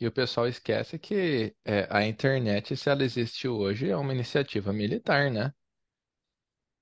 E 0.00 0.06
o 0.06 0.12
pessoal 0.12 0.46
esquece 0.48 0.98
que 1.00 1.54
é, 1.64 1.88
a 1.90 2.04
internet, 2.06 2.76
se 2.76 2.88
ela 2.90 3.02
existe 3.04 3.48
hoje, 3.48 3.90
é 3.90 3.96
uma 3.96 4.12
iniciativa 4.14 4.72
militar, 4.72 5.30
né? 5.32 5.52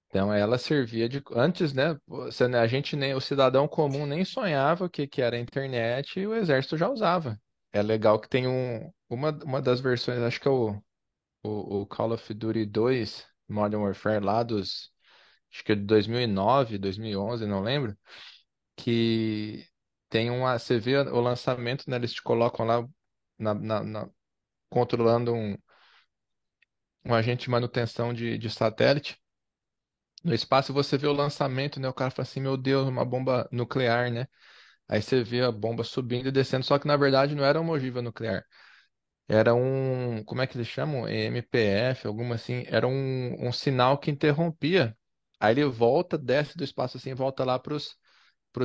Então 0.09 0.33
ela 0.33 0.59
servia 0.59 1.09
de 1.09 1.23
antes, 1.35 1.73
né? 1.73 1.99
você- 2.07 2.45
A 2.45 2.67
gente 2.67 2.95
nem 2.97 3.15
o 3.15 3.21
cidadão 3.21 3.67
comum 3.67 4.07
nem 4.07 4.25
sonhava 4.25 4.85
o 4.85 4.91
que 4.91 5.07
que 5.07 5.23
era 5.23 5.37
a 5.37 5.41
internet 5.41 6.21
e 6.21 6.27
o 6.27 6.35
exército 6.35 6.77
já 6.77 6.89
usava. 6.89 7.41
É 7.73 7.83
legal 7.83 8.21
que 8.21 8.29
tem 8.29 8.47
um 8.47 8.91
uma, 9.09 9.31
uma 9.45 9.61
das 9.63 9.81
versões, 9.81 10.21
acho 10.21 10.41
que 10.41 10.49
é 10.49 10.51
o, 10.51 10.71
o, 11.45 11.83
o 11.83 11.87
Call 11.87 12.13
of 12.15 12.35
Duty 12.35 12.67
2 12.67 13.27
Modern 13.49 13.83
Warfare 13.85 14.25
lá 14.25 14.43
dos 14.45 14.93
acho 15.53 15.65
que 15.65 15.73
é 15.73 15.77
de 15.77 15.83
2009, 15.85 16.79
2011, 16.79 17.47
não 17.47 17.63
lembro, 17.63 17.97
que 18.77 19.67
tem 20.09 20.31
uma, 20.31 20.59
você 20.59 20.79
vê 20.79 20.97
o 20.99 21.21
lançamento, 21.21 21.89
né? 21.91 21.97
Eles 21.97 22.13
te 22.15 22.23
colocam 22.23 22.67
lá 22.67 22.87
na, 23.39 23.55
na- 23.55 23.83
na- 23.85 24.11
controlando 24.71 25.35
um, 25.35 25.57
um 27.05 27.15
agente 27.15 27.45
de 27.45 27.51
manutenção 27.51 28.13
de, 28.13 28.37
de 28.37 28.51
satélite. 28.51 29.17
No 30.25 30.33
espaço 30.35 30.73
você 30.73 30.97
vê 30.97 31.07
o 31.07 31.13
lançamento, 31.13 31.81
né? 31.81 31.89
O 31.89 31.93
cara 31.95 32.11
fala 32.11 32.23
assim, 32.27 32.41
meu 32.41 32.57
Deus, 32.57 32.89
uma 32.89 33.05
bomba 33.05 33.49
nuclear, 33.53 34.11
né? 34.11 34.27
Aí 34.89 35.03
você 35.03 35.25
vê 35.25 35.43
a 35.43 35.53
bomba 35.53 35.85
subindo 35.85 36.29
e 36.29 36.33
descendo, 36.33 36.65
só 36.67 36.79
que 36.79 36.87
na 36.89 36.97
verdade 36.97 37.35
não 37.35 37.45
era 37.45 37.61
uma 37.61 37.73
ogiva 37.75 38.03
nuclear. 38.03 38.45
Era 39.29 39.55
um, 39.55 40.25
como 40.25 40.43
é 40.43 40.47
que 40.49 40.57
eles 40.57 40.69
chamam? 40.69 41.09
MPF, 41.09 42.07
alguma 42.09 42.37
assim. 42.37 42.65
Era 42.69 42.89
um, 42.89 43.49
um 43.49 43.53
sinal 43.53 43.99
que 43.99 44.11
interrompia. 44.11 44.97
Aí 45.41 45.55
ele 45.55 45.65
volta, 45.67 46.19
desce 46.19 46.57
do 46.57 46.65
espaço 46.65 46.97
assim, 46.99 47.15
volta 47.15 47.45
lá 47.45 47.59
para 47.59 47.75
os 47.75 47.97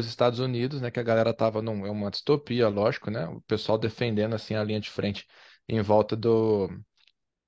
Estados 0.06 0.40
Unidos, 0.40 0.82
né? 0.82 0.92
Que 0.92 1.00
a 1.00 1.04
galera 1.04 1.34
tava 1.34 1.62
num, 1.62 1.86
é 1.86 1.92
uma 1.92 2.12
distopia, 2.12 2.68
lógico, 2.70 3.10
né? 3.12 3.26
O 3.28 3.42
pessoal 3.42 3.78
defendendo 3.78 4.34
assim 4.36 4.56
a 4.56 4.64
linha 4.64 4.80
de 4.80 4.90
frente 4.90 5.26
em 5.68 5.82
volta 5.82 6.16
do, 6.16 6.70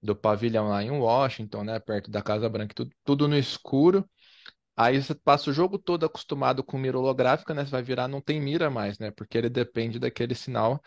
do 0.02 0.16
pavilhão 0.16 0.70
lá 0.70 0.84
em 0.84 0.92
Washington, 0.92 1.64
né? 1.64 1.80
Perto 1.80 2.12
da 2.12 2.22
Casa 2.22 2.50
Branca, 2.50 2.74
tudo, 2.76 2.92
tudo 3.04 3.28
no 3.28 3.38
escuro. 3.38 4.10
Aí 4.76 5.02
você 5.02 5.16
passa 5.16 5.50
o 5.50 5.54
jogo 5.54 5.78
todo 5.80 6.06
acostumado 6.06 6.64
com 6.64 6.78
mira 6.78 6.98
holográfica, 7.00 7.54
né? 7.54 7.66
Você 7.66 7.72
vai 7.72 7.84
virar, 7.84 8.08
não 8.08 8.22
tem 8.22 8.42
mira 8.42 8.70
mais, 8.70 9.00
né? 9.00 9.12
Porque 9.12 9.38
ele 9.38 9.50
depende 9.50 10.00
daquele 10.00 10.36
sinal, 10.36 10.82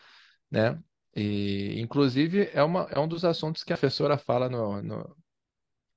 né? 0.50 0.80
E, 1.16 1.80
inclusive, 1.80 2.50
é, 2.54 2.62
uma, 2.64 2.88
é 2.90 2.98
um 3.00 3.08
dos 3.08 3.24
assuntos 3.24 3.64
que 3.64 3.72
a 3.72 3.76
professora 3.78 4.18
fala 4.18 4.48
no, 4.50 4.82
no- 4.82 5.16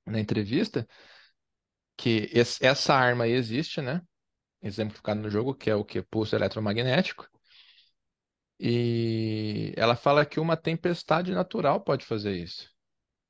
na 0.06 0.20
entrevista, 0.20 0.86
que 1.96 2.30
esse- 2.32 2.64
essa 2.64 2.94
arma 2.94 3.24
aí 3.24 3.32
existe, 3.32 3.80
né? 3.82 4.00
Exemplificado 4.66 5.20
no 5.20 5.30
jogo, 5.30 5.54
que 5.54 5.70
é 5.70 5.74
o 5.74 5.84
que? 5.84 6.02
Pulso 6.02 6.34
eletromagnético. 6.34 7.28
E 8.58 9.72
ela 9.76 9.94
fala 9.94 10.24
que 10.24 10.40
uma 10.40 10.56
tempestade 10.56 11.32
natural 11.32 11.80
pode 11.80 12.04
fazer 12.04 12.34
isso. 12.34 12.70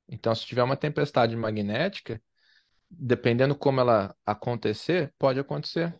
Então, 0.07 0.33
se 0.33 0.45
tiver 0.45 0.63
uma 0.63 0.77
tempestade 0.77 1.35
magnética, 1.35 2.21
dependendo 2.89 3.55
como 3.55 3.81
ela 3.81 4.15
acontecer, 4.25 5.13
pode 5.17 5.39
acontecer. 5.39 5.93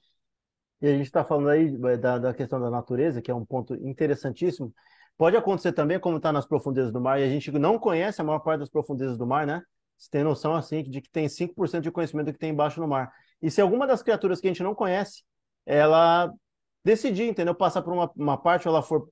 E 0.82 0.88
a 0.88 0.91
gente 0.91 1.08
está 1.08 1.26
falando 1.26 1.50
aí 1.50 1.67
eh, 1.67 1.97
da, 1.97 2.17
da 2.17 2.34
questão 2.34 2.60
da 2.60 2.69
natureza, 2.69 3.21
que 3.21 3.32
é 3.32 3.36
um 3.36 3.45
ponto 3.45 3.76
interessantíssimo. 3.76 4.73
Pode 5.17 5.36
acontecer 5.36 5.73
também, 5.73 6.00
como 6.00 6.17
está 6.17 6.32
nas 6.32 6.45
profundezas 6.47 6.93
do 6.93 7.02
mar, 7.02 7.19
e 7.19 7.23
a 7.23 7.30
gente 7.30 7.52
não 7.52 7.80
conhece 7.80 8.21
a 8.21 8.23
maior 8.23 8.39
parte 8.39 8.60
das 8.60 8.69
profundezas 8.69 9.17
do 9.17 9.26
mar, 9.26 9.45
né? 9.47 9.62
Você 9.97 10.10
tem 10.12 10.23
noção, 10.23 10.56
assim, 10.56 10.84
de 10.84 11.02
que 11.02 11.10
tem 11.10 11.28
5% 11.28 11.84
de 11.84 11.91
conhecimento 11.91 12.32
que 12.32 12.38
tem 12.38 12.52
embaixo 12.52 12.80
no 12.80 12.88
mar. 12.88 13.12
E 13.41 13.52
se 13.52 13.62
alguma 13.62 13.86
das 13.88 14.02
criaturas 14.02 14.41
que 14.41 14.47
a 14.47 14.50
gente 14.50 14.63
não 14.63 14.76
conhece, 14.76 15.23
ela 15.65 16.34
decidir, 16.84 17.30
entendeu? 17.30 17.54
Passar 17.54 17.82
por 17.82 17.93
uma, 17.93 18.12
uma 18.15 18.38
parte, 18.38 18.67
ou 18.67 18.73
ela 18.73 18.82
for, 18.82 19.10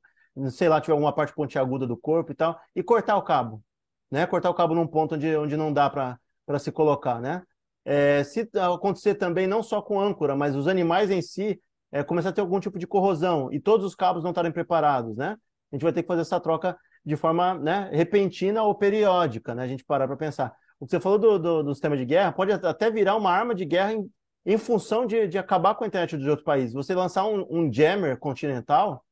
sei 0.49 0.69
lá, 0.69 0.79
tiver 0.79 0.93
alguma 0.93 1.13
parte 1.13 1.33
pontiaguda 1.33 1.85
do 1.85 1.97
corpo 1.97 2.31
e 2.31 2.35
tal, 2.35 2.59
e 2.75 2.81
cortar 2.81 3.17
o 3.17 3.21
cabo, 3.21 3.61
né? 4.09 4.25
Cortar 4.25 4.49
o 4.49 4.53
cabo 4.53 4.73
num 4.73 4.87
ponto 4.87 5.15
onde, 5.15 5.35
onde 5.35 5.57
não 5.57 5.71
dá 5.71 5.89
para 5.89 6.59
se 6.59 6.71
colocar, 6.71 7.19
né? 7.21 7.43
É, 7.83 8.23
se 8.23 8.49
acontecer 8.55 9.15
também, 9.15 9.45
não 9.45 9.61
só 9.61 9.81
com 9.81 9.99
âncora, 9.99 10.35
mas 10.35 10.55
os 10.55 10.67
animais 10.67 11.11
em 11.11 11.21
si, 11.21 11.61
é, 11.91 12.03
começar 12.03 12.29
a 12.29 12.33
ter 12.33 12.41
algum 12.41 12.59
tipo 12.59 12.79
de 12.79 12.87
corrosão 12.87 13.51
e 13.53 13.59
todos 13.59 13.85
os 13.85 13.93
cabos 13.93 14.23
não 14.23 14.31
estarem 14.31 14.51
preparados, 14.51 15.15
né? 15.15 15.37
A 15.71 15.75
gente 15.75 15.83
vai 15.83 15.93
ter 15.93 16.01
que 16.01 16.07
fazer 16.07 16.21
essa 16.21 16.39
troca 16.39 16.77
de 17.05 17.15
forma 17.15 17.53
né, 17.55 17.89
repentina 17.93 18.63
ou 18.63 18.73
periódica, 18.73 19.53
né? 19.53 19.63
A 19.63 19.67
gente 19.67 19.85
parar 19.85 20.07
para 20.07 20.17
pensar. 20.17 20.55
O 20.79 20.85
que 20.85 20.91
você 20.91 20.99
falou 20.99 21.17
do, 21.17 21.39
do, 21.39 21.63
do, 21.63 21.73
sistema 21.73 21.95
de 21.95 22.05
guerra 22.05 22.31
pode 22.31 22.51
até 22.51 22.91
virar 22.91 23.15
uma 23.15 23.31
arma 23.31 23.55
de 23.55 23.65
guerra 23.65 23.93
em, 23.93 24.09
em 24.45 24.57
função 24.57 25.05
de, 25.05 25.27
de, 25.27 25.37
acabar 25.37 25.75
com 25.75 25.83
a 25.83 25.87
internet 25.87 26.17
dos 26.17 26.27
outros 26.27 26.45
países. 26.45 26.73
Você 26.73 26.93
lançar 26.93 27.25
um, 27.25 27.45
um 27.49 27.71
jammer 27.71 28.17
continental 28.17 29.03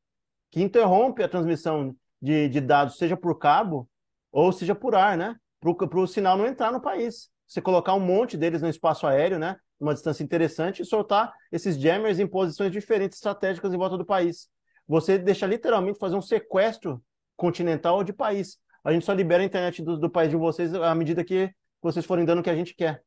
que 0.52 0.62
interrompe 0.62 1.24
a 1.24 1.30
transmissão 1.30 1.96
de, 2.22 2.50
de, 2.50 2.62
dados, 2.62 2.98
seja 2.98 3.18
por 3.18 3.40
cabo 3.40 3.90
ou 4.32 4.52
seja 4.52 4.76
por 4.76 4.96
ar, 4.96 5.18
né? 5.18 5.36
Para 5.60 6.00
o 6.00 6.08
sinal 6.08 6.38
não 6.38 6.46
entrar 6.46 6.72
no 6.72 6.82
país. 6.82 7.30
Você 7.48 7.62
colocar 7.62 7.94
um 7.94 8.00
monte 8.00 8.36
deles 8.36 8.62
no 8.62 8.68
espaço 8.68 9.08
aéreo, 9.08 9.40
né? 9.40 9.58
uma 9.84 9.94
distância 9.94 10.24
interessante 10.24 10.82
e 10.82 10.86
soltar 10.86 11.32
esses 11.52 11.76
jammers 11.76 12.20
em 12.20 12.26
posições 12.26 12.72
diferentes 12.72 13.18
estratégicas 13.18 13.74
em 13.74 13.78
volta 13.78 13.98
do 13.98 14.06
país. 14.06 14.50
Você 14.88 15.18
deixa 15.18 15.46
literalmente 15.46 16.00
fazer 16.00 16.16
um 16.16 16.22
sequestro 16.22 17.04
continental 17.36 18.04
de 18.04 18.14
país. 18.14 18.58
A 18.84 18.92
gente 18.92 19.06
só 19.06 19.14
libera 19.14 19.42
a 19.42 19.46
internet 19.46 19.82
do, 19.82 19.98
do 19.98 20.10
país 20.10 20.30
de 20.30 20.36
vocês 20.36 20.74
à 20.74 20.94
medida 20.94 21.24
que 21.24 21.54
vocês 21.82 22.06
forem 22.06 22.26
dando 22.26 22.40
o 22.40 22.44
que 22.44 22.50
a 22.50 22.56
gente 22.56 22.74
quer. 22.76 23.04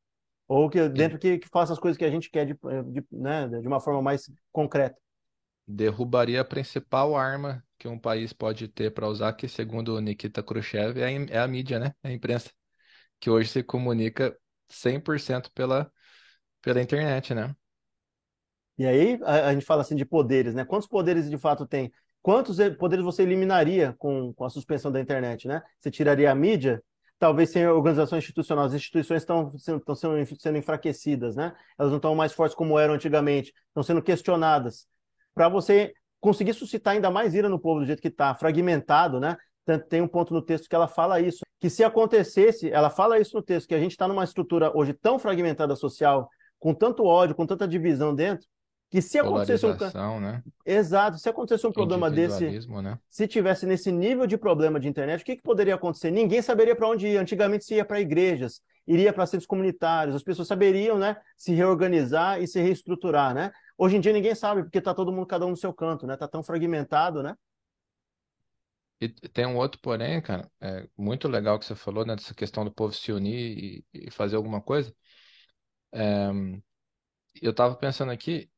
Ou 0.49 0.71
que 0.71 0.89
dentro 0.89 1.19
que, 1.19 1.39
que 1.39 1.49
faça 1.49 1.73
as 1.73 1.79
coisas 1.79 1.99
que 1.99 2.05
a 2.05 2.11
gente 2.11 2.31
quer 2.31 2.47
de, 2.47 2.55
de, 2.55 3.05
né, 3.11 3.49
de 3.49 3.67
uma 3.67 3.81
forma 3.81 4.01
mais 4.01 4.31
concreta. 4.53 4.97
Derrubaria 5.67 6.41
a 6.41 6.45
principal 6.45 7.17
arma 7.17 7.65
que 7.79 7.89
um 7.89 7.99
país 7.99 8.33
pode 8.33 8.69
ter 8.69 8.93
para 8.93 9.09
usar, 9.09 9.33
que 9.33 9.49
segundo 9.49 10.01
Nikita 10.01 10.43
Khrushchev, 10.43 11.01
é 11.01 11.05
a, 11.05 11.11
é 11.11 11.39
a 11.39 11.49
mídia, 11.49 11.79
né? 11.79 11.93
É 12.03 12.09
a 12.09 12.13
imprensa, 12.13 12.51
que 13.19 13.29
hoje 13.29 13.51
se 13.51 13.63
comunica 13.63 14.37
100% 14.69 15.51
pela, 15.53 15.91
pela 16.63 16.81
internet, 16.81 17.35
né? 17.35 17.55
E 18.79 18.87
aí 18.87 19.19
a, 19.25 19.49
a, 19.49 19.55
gente 19.55 19.65
fala 19.65 19.83
assim 19.83 19.97
de 19.97 20.05
poderes, 20.05 20.55
né? 20.55 20.65
Quantos 20.65 20.89
poderes 20.89 21.29
de 21.29 21.39
fato 21.39 21.67
tem? 21.67 21.93
Quantos 22.27 22.59
poderes 22.77 23.05
você 23.05 23.23
eliminaria 23.23 23.95
com, 23.99 24.35
com 24.35 24.45
a 24.45 24.51
suspensão 24.51 24.91
da 24.91 25.01
internet, 25.01 25.47
né? 25.47 25.63
Você 25.79 25.93
tiraria 25.93 26.29
a 26.29 26.35
mídia? 26.35 26.83
Talvez 27.21 27.51
sem 27.51 27.65
organização 27.69 28.19
institucional. 28.19 28.65
As 28.65 28.75
instituições 28.75 29.23
estão, 29.23 29.53
estão 29.55 29.95
sendo, 29.95 30.41
sendo 30.41 30.59
enfraquecidas, 30.59 31.37
né? 31.37 31.55
Elas 31.79 31.93
não 31.93 31.99
estão 31.99 32.17
mais 32.17 32.33
fortes 32.33 32.57
como 32.57 32.81
eram 32.81 32.95
antigamente. 32.95 33.53
Estão 33.69 33.85
sendo 33.85 34.03
questionadas. 34.03 34.89
Para 35.37 35.49
você 35.49 35.95
conseguir 36.19 36.53
suscitar 36.55 36.95
ainda 36.95 37.13
mais 37.13 37.33
ira 37.33 37.49
no 37.49 37.61
povo 37.61 37.79
do 37.79 37.87
jeito 37.87 38.03
que 38.03 38.09
está, 38.09 38.35
fragmentado, 38.35 39.21
né? 39.21 39.37
Tem 39.89 40.03
um 40.03 40.09
ponto 40.09 40.35
no 40.35 40.43
texto 40.43 40.69
que 40.69 40.75
ela 40.75 40.89
fala 40.89 41.21
isso, 41.21 41.45
que 41.61 41.71
se 41.71 41.85
acontecesse, 41.85 42.69
ela 42.73 42.91
fala 42.91 43.21
isso 43.21 43.37
no 43.37 43.43
texto, 43.43 43.69
que 43.69 43.75
a 43.77 43.79
gente 43.79 43.93
está 43.93 44.09
numa 44.09 44.25
estrutura 44.25 44.77
hoje 44.77 44.93
tão 44.95 45.17
fragmentada 45.17 45.77
social, 45.77 46.29
com 46.59 46.75
tanto 46.75 47.05
ódio, 47.05 47.37
com 47.37 47.47
tanta 47.47 47.69
divisão 47.69 48.13
dentro, 48.13 48.49
que 48.91 49.03
se 49.03 49.19
acontecesse 49.19 49.67
um 49.67 50.21
né? 50.21 50.43
Exato, 50.65 51.19
se 51.19 51.29
acontecesse 51.29 51.67
um 51.67 51.73
problema 51.73 52.11
desse, 52.11 52.47
né? 52.83 52.99
se 53.09 53.27
tivesse 53.27 53.67
nesse 53.67 53.91
nível 53.91 54.27
de 54.27 54.39
problema 54.39 54.79
de 54.79 54.89
internet, 54.89 55.23
o 55.23 55.25
que, 55.25 55.37
que 55.37 55.43
poderia 55.43 55.75
acontecer? 55.75 56.11
Ninguém 56.11 56.41
saberia 56.41 56.77
para 56.77 56.89
onde 56.89 57.07
ir. 57.07 57.17
Antigamente 57.17 57.65
se 57.65 57.75
ia 57.75 57.85
para 57.85 58.01
igrejas, 58.01 58.63
iria 58.87 59.13
para 59.13 59.27
centros 59.27 59.47
comunitários, 59.47 60.15
as 60.15 60.23
pessoas 60.23 60.47
saberiam, 60.47 60.97
né, 60.99 61.17
se 61.37 61.53
reorganizar 61.53 62.41
e 62.41 62.47
se 62.47 62.61
reestruturar, 62.61 63.35
né? 63.35 63.51
Hoje 63.77 63.97
em 63.97 64.01
dia 64.01 64.13
ninguém 64.13 64.35
sabe 64.35 64.63
porque 64.63 64.79
está 64.79 64.95
todo 64.95 65.13
mundo 65.13 65.27
cada 65.27 65.45
um 65.45 65.51
no 65.51 65.57
seu 65.57 65.75
canto, 65.75 66.07
né? 66.07 66.15
Está 66.15 66.29
tão 66.29 66.43
fragmentado, 66.43 67.23
né? 67.23 67.35
E 69.01 69.09
tem 69.09 69.45
um 69.45 69.57
outro 69.57 69.79
porém, 69.81 70.23
cara, 70.23 70.51
é 70.61 70.89
muito 70.97 71.29
legal 71.29 71.59
que 71.59 71.67
você 71.67 71.75
falou, 71.75 72.07
né, 72.07 72.17
dessa 72.17 72.35
questão 72.35 72.65
do 72.65 72.73
povo 72.73 72.95
se 72.95 73.13
unir 73.13 73.85
e, 73.93 74.07
e 74.07 74.11
fazer 74.11 74.37
alguma 74.37 74.63
coisa. 74.63 74.95
É, 75.93 76.31
eu 77.43 77.51
estava 77.51 77.75
pensando 77.77 78.11
aqui, 78.11 78.51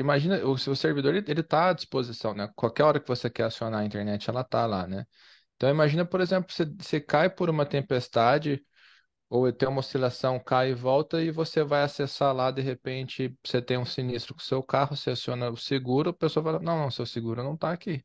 imagina, 0.00 0.44
o 0.46 0.58
seu 0.58 0.74
servidor 0.76 1.14
ele 1.14 1.40
está 1.40 1.70
à 1.70 1.72
disposição, 1.72 2.34
né? 2.34 2.50
Qualquer 2.56 2.84
hora 2.84 3.00
que 3.00 3.08
você 3.08 3.30
quer 3.30 3.44
acionar 3.44 3.80
a 3.80 3.84
internet, 3.84 4.28
ela 4.30 4.42
está 4.42 4.66
lá, 4.66 4.86
né? 4.86 5.06
Então 5.56 5.68
imagina, 5.70 6.04
por 6.06 6.20
exemplo, 6.20 6.52
você, 6.52 6.64
você 6.64 7.00
cai 7.00 7.30
por 7.30 7.50
uma 7.50 7.66
tempestade 7.66 8.64
ou 9.28 9.52
tem 9.52 9.68
uma 9.68 9.80
oscilação, 9.80 10.40
cai 10.40 10.70
e 10.72 10.74
volta 10.74 11.22
e 11.22 11.30
você 11.30 11.64
vai 11.64 11.82
acessar 11.84 12.34
lá, 12.34 12.50
de 12.50 12.62
repente 12.62 13.36
você 13.44 13.62
tem 13.62 13.78
um 13.78 13.86
sinistro 13.86 14.34
com 14.34 14.40
o 14.40 14.44
seu 14.44 14.62
carro, 14.62 14.96
você 14.96 15.10
aciona 15.10 15.50
o 15.50 15.56
seguro, 15.56 16.10
a 16.10 16.14
pessoa 16.14 16.44
fala, 16.44 16.60
não, 16.60 16.78
não, 16.78 16.90
seu 16.90 17.06
seguro 17.06 17.42
não 17.44 17.54
está 17.54 17.72
aqui. 17.72 18.04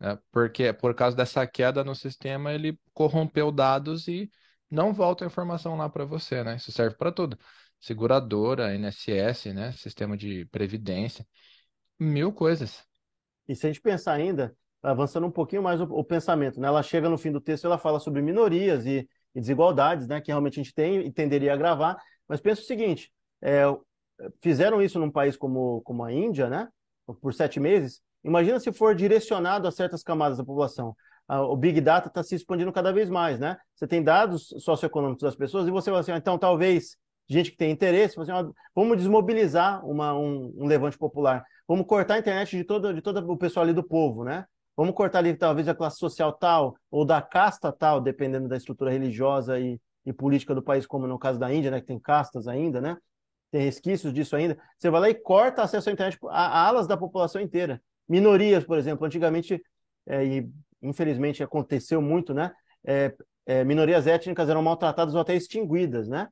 É, 0.00 0.18
porque 0.30 0.72
por 0.72 0.94
causa 0.94 1.16
dessa 1.16 1.46
queda 1.46 1.82
no 1.84 1.94
sistema, 1.94 2.52
ele 2.52 2.78
corrompeu 2.92 3.50
dados 3.50 4.08
e 4.08 4.30
não 4.70 4.92
volta 4.92 5.24
a 5.24 5.26
informação 5.28 5.76
lá 5.76 5.88
para 5.88 6.04
você, 6.04 6.44
né? 6.44 6.56
Isso 6.56 6.70
serve 6.72 6.96
para 6.96 7.12
tudo 7.12 7.38
seguradora, 7.80 8.74
INSS, 8.74 9.46
né? 9.54 9.72
Sistema 9.72 10.16
de 10.16 10.44
previdência, 10.46 11.26
mil 11.98 12.32
coisas. 12.32 12.84
E 13.48 13.54
se 13.54 13.66
a 13.66 13.70
gente 13.70 13.80
pensar 13.80 14.14
ainda, 14.14 14.56
avançando 14.82 15.26
um 15.26 15.30
pouquinho 15.30 15.62
mais 15.62 15.80
o, 15.80 15.84
o 15.84 16.04
pensamento, 16.04 16.60
né? 16.60 16.68
Ela 16.68 16.82
chega 16.82 17.08
no 17.08 17.18
fim 17.18 17.32
do 17.32 17.40
texto, 17.40 17.64
ela 17.64 17.78
fala 17.78 18.00
sobre 18.00 18.22
minorias 18.22 18.86
e, 18.86 19.08
e 19.34 19.40
desigualdades, 19.40 20.06
né? 20.06 20.20
Que 20.20 20.30
realmente 20.30 20.60
a 20.60 20.62
gente 20.62 20.74
tem 20.74 21.06
e 21.06 21.12
tenderia 21.12 21.52
a 21.52 21.54
agravar. 21.54 21.96
Mas 22.28 22.40
pensa 22.40 22.60
o 22.60 22.64
seguinte: 22.64 23.12
é, 23.42 23.64
fizeram 24.42 24.82
isso 24.82 24.98
num 24.98 25.10
país 25.10 25.36
como, 25.36 25.80
como 25.82 26.04
a 26.04 26.12
Índia, 26.12 26.48
né? 26.48 26.68
Por 27.20 27.32
sete 27.32 27.60
meses. 27.60 28.00
Imagina 28.24 28.58
se 28.58 28.72
for 28.72 28.94
direcionado 28.94 29.68
a 29.68 29.70
certas 29.70 30.02
camadas 30.02 30.38
da 30.38 30.44
população. 30.44 30.96
O 31.28 31.56
Big 31.56 31.80
Data 31.80 32.08
está 32.08 32.22
se 32.22 32.34
expandindo 32.34 32.72
cada 32.72 32.92
vez 32.92 33.08
mais, 33.10 33.38
né? 33.38 33.56
Você 33.74 33.86
tem 33.86 34.02
dados 34.02 34.48
socioeconômicos 34.60 35.22
das 35.22 35.36
pessoas 35.36 35.66
e 35.66 35.70
você 35.70 35.90
vai 35.90 36.00
assim, 36.00 36.12
ah, 36.12 36.16
então 36.16 36.38
talvez 36.38 36.96
gente 37.28 37.50
que 37.50 37.56
tem 37.56 37.70
interesse, 37.70 38.18
assim, 38.20 38.32
ó, 38.32 38.50
vamos 38.74 38.98
desmobilizar 38.98 39.84
uma, 39.86 40.14
um, 40.14 40.52
um, 40.56 40.66
levante 40.66 40.96
popular, 40.96 41.44
vamos 41.66 41.86
cortar 41.86 42.14
a 42.14 42.18
internet 42.18 42.56
de 42.56 42.64
todo, 42.64 42.94
de 42.94 43.02
todo 43.02 43.18
o 43.30 43.36
pessoal 43.36 43.64
ali 43.64 43.72
do 43.72 43.82
povo, 43.82 44.24
né? 44.24 44.44
Vamos 44.76 44.94
cortar 44.94 45.18
ali 45.20 45.34
talvez 45.34 45.66
a 45.68 45.74
classe 45.74 45.98
social 45.98 46.32
tal, 46.32 46.76
ou 46.90 47.04
da 47.04 47.22
casta 47.22 47.72
tal, 47.72 48.00
dependendo 48.00 48.46
da 48.46 48.56
estrutura 48.56 48.90
religiosa 48.90 49.58
e, 49.58 49.80
e 50.04 50.12
política 50.12 50.54
do 50.54 50.62
país, 50.62 50.86
como 50.86 51.06
no 51.06 51.18
caso 51.18 51.38
da 51.38 51.52
Índia, 51.52 51.70
né, 51.70 51.80
que 51.80 51.86
tem 51.86 51.98
castas 51.98 52.46
ainda, 52.46 52.80
né? 52.80 52.96
Tem 53.50 53.62
resquícios 53.62 54.12
disso 54.12 54.36
ainda. 54.36 54.58
Você 54.78 54.90
vai 54.90 55.00
lá 55.00 55.10
e 55.10 55.14
corta 55.14 55.62
acesso 55.62 55.88
à 55.88 55.92
internet 55.92 56.18
a, 56.28 56.46
a 56.46 56.66
alas 56.68 56.86
da 56.86 56.96
população 56.96 57.40
inteira. 57.40 57.80
Minorias, 58.08 58.64
por 58.64 58.76
exemplo, 58.76 59.06
antigamente, 59.06 59.62
é, 60.06 60.24
e 60.24 60.48
infelizmente 60.82 61.42
aconteceu 61.42 62.02
muito, 62.02 62.34
né? 62.34 62.52
É, 62.84 63.14
é, 63.46 63.64
minorias 63.64 64.06
étnicas 64.06 64.48
eram 64.48 64.62
maltratadas 64.62 65.14
ou 65.14 65.20
até 65.20 65.34
extinguidas, 65.34 66.08
né? 66.08 66.28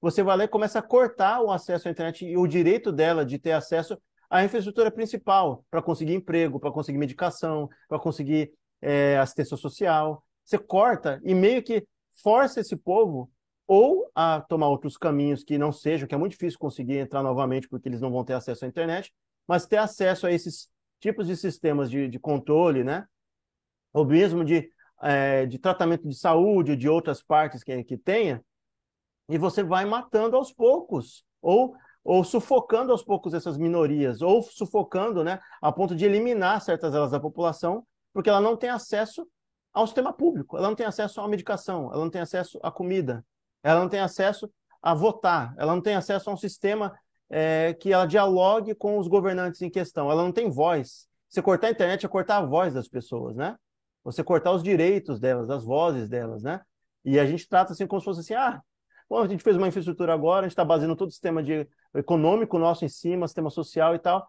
Você 0.00 0.22
vai 0.22 0.36
lá 0.36 0.44
e 0.44 0.48
começa 0.48 0.78
a 0.78 0.82
cortar 0.82 1.40
o 1.42 1.50
acesso 1.50 1.88
à 1.88 1.90
internet 1.90 2.24
e 2.24 2.36
o 2.36 2.46
direito 2.46 2.92
dela 2.92 3.24
de 3.24 3.38
ter 3.38 3.52
acesso 3.52 4.00
à 4.30 4.44
infraestrutura 4.44 4.90
principal 4.90 5.64
para 5.70 5.82
conseguir 5.82 6.14
emprego, 6.14 6.60
para 6.60 6.70
conseguir 6.70 6.98
medicação, 6.98 7.68
para 7.88 7.98
conseguir 7.98 8.52
é, 8.80 9.18
assistência 9.18 9.56
social. 9.56 10.22
Você 10.44 10.58
corta 10.58 11.20
e 11.24 11.34
meio 11.34 11.62
que 11.62 11.86
força 12.22 12.60
esse 12.60 12.76
povo 12.76 13.30
ou 13.66 14.10
a 14.14 14.40
tomar 14.40 14.68
outros 14.68 14.96
caminhos 14.96 15.44
que 15.44 15.58
não 15.58 15.70
sejam, 15.70 16.08
que 16.08 16.14
é 16.14 16.18
muito 16.18 16.32
difícil 16.32 16.58
conseguir 16.58 16.96
entrar 16.98 17.22
novamente 17.22 17.68
porque 17.68 17.88
eles 17.88 18.00
não 18.00 18.10
vão 18.10 18.24
ter 18.24 18.32
acesso 18.32 18.64
à 18.64 18.68
internet, 18.68 19.12
mas 19.46 19.66
ter 19.66 19.76
acesso 19.76 20.26
a 20.26 20.32
esses 20.32 20.70
tipos 21.00 21.26
de 21.26 21.36
sistemas 21.36 21.90
de, 21.90 22.08
de 22.08 22.18
controle, 22.18 22.82
né? 22.82 23.06
Ou 23.92 24.04
mesmo 24.06 24.44
de, 24.44 24.70
é, 25.02 25.46
de 25.46 25.58
tratamento 25.58 26.08
de 26.08 26.14
saúde, 26.14 26.76
de 26.76 26.88
outras 26.88 27.22
partes 27.22 27.62
que, 27.62 27.84
que 27.84 27.96
tenha, 27.96 28.42
e 29.28 29.36
você 29.36 29.62
vai 29.62 29.84
matando 29.84 30.36
aos 30.36 30.52
poucos, 30.52 31.24
ou, 31.42 31.74
ou 32.02 32.24
sufocando 32.24 32.92
aos 32.92 33.02
poucos 33.02 33.34
essas 33.34 33.58
minorias, 33.58 34.22
ou 34.22 34.42
sufocando 34.42 35.22
né, 35.22 35.40
a 35.60 35.70
ponto 35.70 35.94
de 35.94 36.04
eliminar 36.04 36.60
certas 36.60 36.94
elas 36.94 37.10
da 37.10 37.20
população, 37.20 37.86
porque 38.12 38.30
ela 38.30 38.40
não 38.40 38.56
tem 38.56 38.70
acesso 38.70 39.28
ao 39.72 39.86
sistema 39.86 40.12
público, 40.12 40.56
ela 40.56 40.68
não 40.68 40.74
tem 40.74 40.86
acesso 40.86 41.20
à 41.20 41.28
medicação, 41.28 41.92
ela 41.92 42.02
não 42.02 42.10
tem 42.10 42.20
acesso 42.20 42.58
à 42.62 42.70
comida, 42.70 43.24
ela 43.62 43.80
não 43.80 43.88
tem 43.88 44.00
acesso 44.00 44.50
a 44.82 44.94
votar, 44.94 45.54
ela 45.58 45.74
não 45.74 45.82
tem 45.82 45.94
acesso 45.94 46.30
a 46.30 46.32
um 46.32 46.36
sistema 46.36 46.98
é, 47.28 47.74
que 47.74 47.92
ela 47.92 48.06
dialogue 48.06 48.74
com 48.74 48.98
os 48.98 49.06
governantes 49.06 49.60
em 49.60 49.70
questão, 49.70 50.10
ela 50.10 50.22
não 50.22 50.32
tem 50.32 50.50
voz. 50.50 51.06
Você 51.28 51.42
cortar 51.42 51.66
a 51.66 51.70
internet 51.70 52.06
é 52.06 52.08
cortar 52.08 52.38
a 52.38 52.46
voz 52.46 52.72
das 52.72 52.88
pessoas, 52.88 53.36
né? 53.36 53.54
Você 54.02 54.24
cortar 54.24 54.52
os 54.52 54.62
direitos 54.62 55.20
delas, 55.20 55.50
as 55.50 55.64
vozes 55.64 56.08
delas, 56.08 56.42
né? 56.42 56.60
E 57.04 57.18
a 57.18 57.26
gente 57.26 57.46
trata 57.46 57.72
assim 57.72 57.86
como 57.86 58.00
se 58.00 58.04
fosse 58.06 58.20
assim, 58.20 58.34
ah, 58.34 58.62
Bom, 59.08 59.22
a 59.22 59.26
gente 59.26 59.42
fez 59.42 59.56
uma 59.56 59.68
infraestrutura 59.68 60.12
agora, 60.12 60.40
a 60.40 60.42
gente 60.42 60.52
está 60.52 60.64
baseando 60.64 60.94
todo 60.94 61.08
o 61.08 61.12
sistema 61.12 61.42
de, 61.42 61.66
econômico 61.94 62.58
nosso 62.58 62.84
em 62.84 62.88
cima, 62.88 63.26
sistema 63.26 63.48
social 63.48 63.94
e 63.94 63.98
tal, 63.98 64.26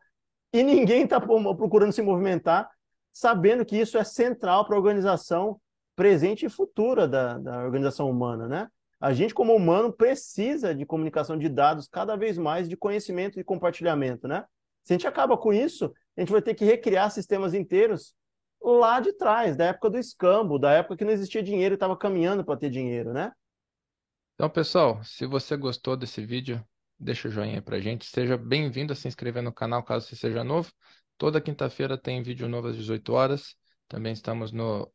e 0.54 0.64
ninguém 0.64 1.04
está 1.04 1.20
procurando 1.20 1.92
se 1.92 2.02
movimentar, 2.02 2.70
sabendo 3.12 3.66
que 3.66 3.78
isso 3.78 3.98
é 3.98 4.04
central 4.04 4.66
para 4.66 4.76
a 4.76 4.80
organização 4.80 5.60
presente 5.96 6.46
e 6.46 6.50
futura 6.50 7.08
da, 7.08 7.38
da 7.38 7.64
organização 7.64 8.10
humana, 8.10 8.48
né? 8.48 8.68
A 9.02 9.14
gente, 9.14 9.34
como 9.34 9.54
humano, 9.56 9.94
precisa 9.94 10.74
de 10.74 10.86
comunicação 10.86 11.38
de 11.38 11.48
dados 11.48 11.88
cada 11.88 12.16
vez 12.16 12.38
mais, 12.38 12.68
de 12.68 12.76
conhecimento 12.76 13.40
e 13.40 13.44
compartilhamento, 13.44 14.28
né? 14.28 14.46
Se 14.84 14.94
a 14.94 14.96
gente 14.96 15.08
acaba 15.08 15.38
com 15.38 15.54
isso, 15.54 15.94
a 16.18 16.22
gente 16.22 16.32
vai 16.32 16.42
ter 16.42 16.54
que 16.54 16.66
recriar 16.66 17.12
sistemas 17.12 17.54
inteiros 17.54 18.14
lá 18.62 19.00
de 19.00 19.14
trás, 19.14 19.56
da 19.56 19.66
época 19.66 19.90
do 19.90 19.98
escambo, 19.98 20.60
da 20.60 20.72
época 20.72 20.98
que 20.98 21.06
não 21.06 21.12
existia 21.12 21.44
dinheiro 21.44 21.74
e 21.74 21.78
estava 21.78 21.96
caminhando 21.96 22.44
para 22.44 22.58
ter 22.58 22.70
dinheiro, 22.70 23.14
né? 23.14 23.32
Então, 24.40 24.50
pessoal, 24.50 25.04
se 25.04 25.26
você 25.26 25.58
gostou 25.58 25.98
desse 25.98 26.26
vídeo, 26.26 26.66
deixa 26.98 27.28
o 27.28 27.32
joinha 27.32 27.62
pra 27.62 27.78
gente. 27.78 28.06
Seja 28.06 28.38
bem-vindo 28.38 28.94
a 28.94 28.96
se 28.96 29.06
inscrever 29.06 29.44
no 29.44 29.52
canal 29.52 29.84
caso 29.84 30.08
você 30.08 30.16
seja 30.16 30.46
novo. 30.46 30.72
Toda 31.18 31.42
quinta-feira 31.42 31.98
tem 31.98 32.24
vídeo 32.24 32.48
novo 32.48 32.70
às 32.70 32.78
18 32.78 33.12
horas. 33.12 33.54
Também 33.86 34.14
estamos 34.14 34.54
no 34.54 34.90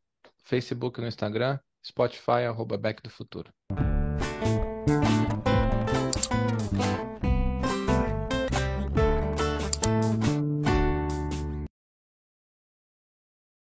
Facebook 0.45 0.99
no 0.99 1.05
Instagram, 1.05 1.59
Spotify, 1.85 2.47
arroba 2.47 2.75
Back 2.75 3.03
do 3.03 3.09
Futuro. 3.11 3.53